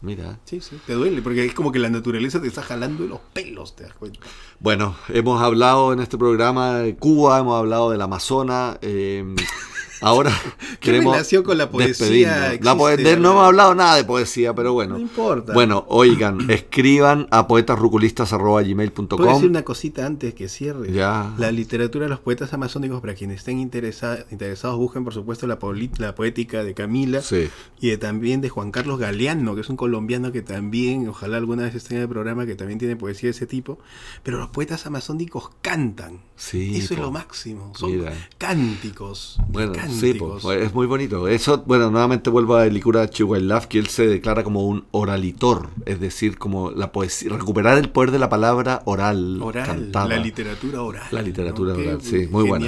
Mira. 0.00 0.38
Sí, 0.44 0.60
sí, 0.60 0.78
te 0.86 0.92
duele, 0.94 1.22
porque 1.22 1.44
es 1.44 1.54
como 1.54 1.72
que 1.72 1.78
la 1.80 1.90
naturaleza 1.90 2.40
te 2.40 2.46
está 2.46 2.62
jalando 2.62 3.02
de 3.02 3.08
los 3.08 3.20
pelos, 3.32 3.74
te 3.74 3.82
das 3.82 3.94
cuenta. 3.94 4.20
Bueno, 4.60 4.96
hemos 5.08 5.42
hablado 5.42 5.92
en 5.92 6.00
este 6.00 6.16
programa 6.16 6.74
de 6.78 6.94
Cuba, 6.94 7.38
hemos 7.40 7.58
hablado 7.58 7.90
del 7.90 8.00
Amazonas. 8.00 8.78
eh, 8.82 9.24
ahora 10.00 10.32
¿Qué 10.58 10.76
queremos 10.92 11.12
relación 11.14 11.42
con 11.42 11.58
la 11.58 11.70
poesía. 11.70 12.56
La 12.60 12.72
existe? 12.72 13.02
de- 13.02 13.16
no 13.16 13.30
hemos 13.32 13.44
hablado 13.46 13.74
nada 13.74 13.96
de 13.96 14.04
poesía, 14.04 14.54
pero 14.54 14.72
bueno. 14.72 14.94
No 14.94 15.00
importa. 15.00 15.52
Bueno, 15.52 15.84
oigan, 15.88 16.50
escriban 16.50 17.26
a 17.30 17.46
¿Puedo 17.48 17.62
decir 17.62 17.66
poetasruculistas.gmail.com. 17.66 19.44
una 19.44 19.62
cosita 19.62 20.06
antes 20.06 20.34
que 20.34 20.48
cierre? 20.48 20.92
Ya. 20.92 21.32
La 21.38 21.50
literatura 21.52 22.04
de 22.04 22.10
los 22.10 22.20
poetas 22.20 22.52
amazónicos, 22.52 23.00
para 23.00 23.14
quienes 23.14 23.38
estén 23.38 23.58
interesa- 23.58 24.24
interesados, 24.30 24.76
busquen 24.78 25.04
por 25.04 25.14
supuesto 25.14 25.46
la, 25.46 25.58
la 25.98 26.14
poética 26.14 26.62
de 26.64 26.74
Camila 26.74 27.22
Sí. 27.22 27.48
y 27.80 27.88
de- 27.90 27.98
también 27.98 28.40
de 28.40 28.48
Juan 28.48 28.70
Carlos 28.70 28.98
Galeano, 28.98 29.54
que 29.54 29.60
es 29.62 29.68
un 29.68 29.76
colombiano 29.76 30.32
que 30.32 30.42
también, 30.42 31.08
ojalá 31.08 31.36
alguna 31.38 31.64
vez 31.64 31.74
esté 31.74 31.96
en 31.96 32.02
el 32.02 32.08
programa, 32.08 32.46
que 32.46 32.54
también 32.54 32.78
tiene 32.78 32.96
poesía 32.96 33.28
de 33.28 33.32
ese 33.32 33.46
tipo. 33.46 33.78
Pero 34.22 34.38
los 34.38 34.50
poetas 34.50 34.86
amazónicos 34.86 35.50
cantan. 35.62 36.20
Sí, 36.36 36.76
Eso 36.76 36.94
es 36.94 37.00
po. 37.00 37.06
lo 37.06 37.10
máximo. 37.10 37.72
Son 37.76 37.96
Mira. 37.98 38.12
cánticos. 38.38 39.38
Bueno, 39.48 39.72
sí, 39.88 40.14
po, 40.14 40.52
es 40.52 40.74
muy 40.74 40.86
bonito. 40.86 41.28
Eso, 41.28 41.62
bueno, 41.66 41.90
nuevamente 41.90 42.30
vuelvo 42.30 42.56
a 42.56 42.66
Licura 42.66 43.08
Chihuahua 43.08 43.60
que 43.68 43.78
él 43.78 43.86
se 43.88 44.06
declara 44.06 44.44
como 44.44 44.66
un 44.66 44.84
oralitor, 44.90 45.70
es 45.86 46.00
decir, 46.00 46.38
como 46.38 46.70
la 46.70 46.92
poesía, 46.92 47.30
recuperar 47.30 47.78
el 47.78 47.90
poder 47.90 48.10
de 48.10 48.18
la 48.18 48.28
palabra 48.28 48.82
oral, 48.84 49.40
Oral, 49.42 49.66
cantada. 49.66 50.08
la 50.08 50.18
literatura 50.18 50.82
oral. 50.82 51.06
La 51.10 51.22
literatura 51.22 51.74
oral, 51.74 52.00
sí, 52.02 52.26
muy 52.30 52.48
buena. 52.48 52.66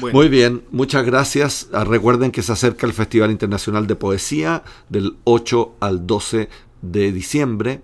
Bueno, 0.00 0.16
Muy 0.18 0.28
bien, 0.28 0.62
muchas 0.70 1.04
gracias. 1.04 1.68
Ah, 1.72 1.84
Recuerden 1.84 2.30
que 2.30 2.42
se 2.42 2.52
acerca 2.52 2.86
el 2.86 2.92
Festival 2.92 3.30
Internacional 3.30 3.86
de 3.86 3.96
Poesía 3.96 4.62
del 4.88 5.16
8 5.24 5.76
al 5.80 6.06
12 6.06 6.48
de 6.82 7.12
diciembre 7.12 7.82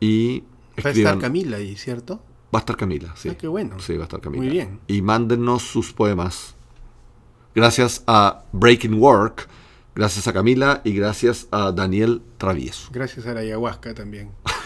y 0.00 0.42
Va 0.84 0.90
a 0.90 0.92
estar 0.92 1.18
Camila 1.18 1.56
ahí, 1.58 1.76
¿cierto? 1.76 2.20
Va 2.54 2.58
a 2.58 2.60
estar 2.60 2.76
Camila, 2.76 3.14
sí. 3.16 3.28
Ah, 3.28 3.36
qué 3.36 3.46
bueno. 3.48 3.78
Sí, 3.80 3.96
va 3.96 4.02
a 4.02 4.04
estar 4.04 4.20
Camila. 4.20 4.42
Muy 4.42 4.50
bien. 4.50 4.80
Y 4.86 5.02
mándennos 5.02 5.62
sus 5.62 5.92
poemas. 5.92 6.53
Gracias 7.54 8.02
a 8.06 8.42
Breaking 8.52 9.00
Work, 9.00 9.48
gracias 9.94 10.26
a 10.26 10.32
Camila 10.32 10.80
y 10.82 10.92
gracias 10.92 11.46
a 11.52 11.70
Daniel 11.70 12.20
Travieso. 12.36 12.88
Gracias 12.90 13.26
a 13.26 13.34
la 13.34 13.40
ayahuasca 13.40 13.94
también. 13.94 14.32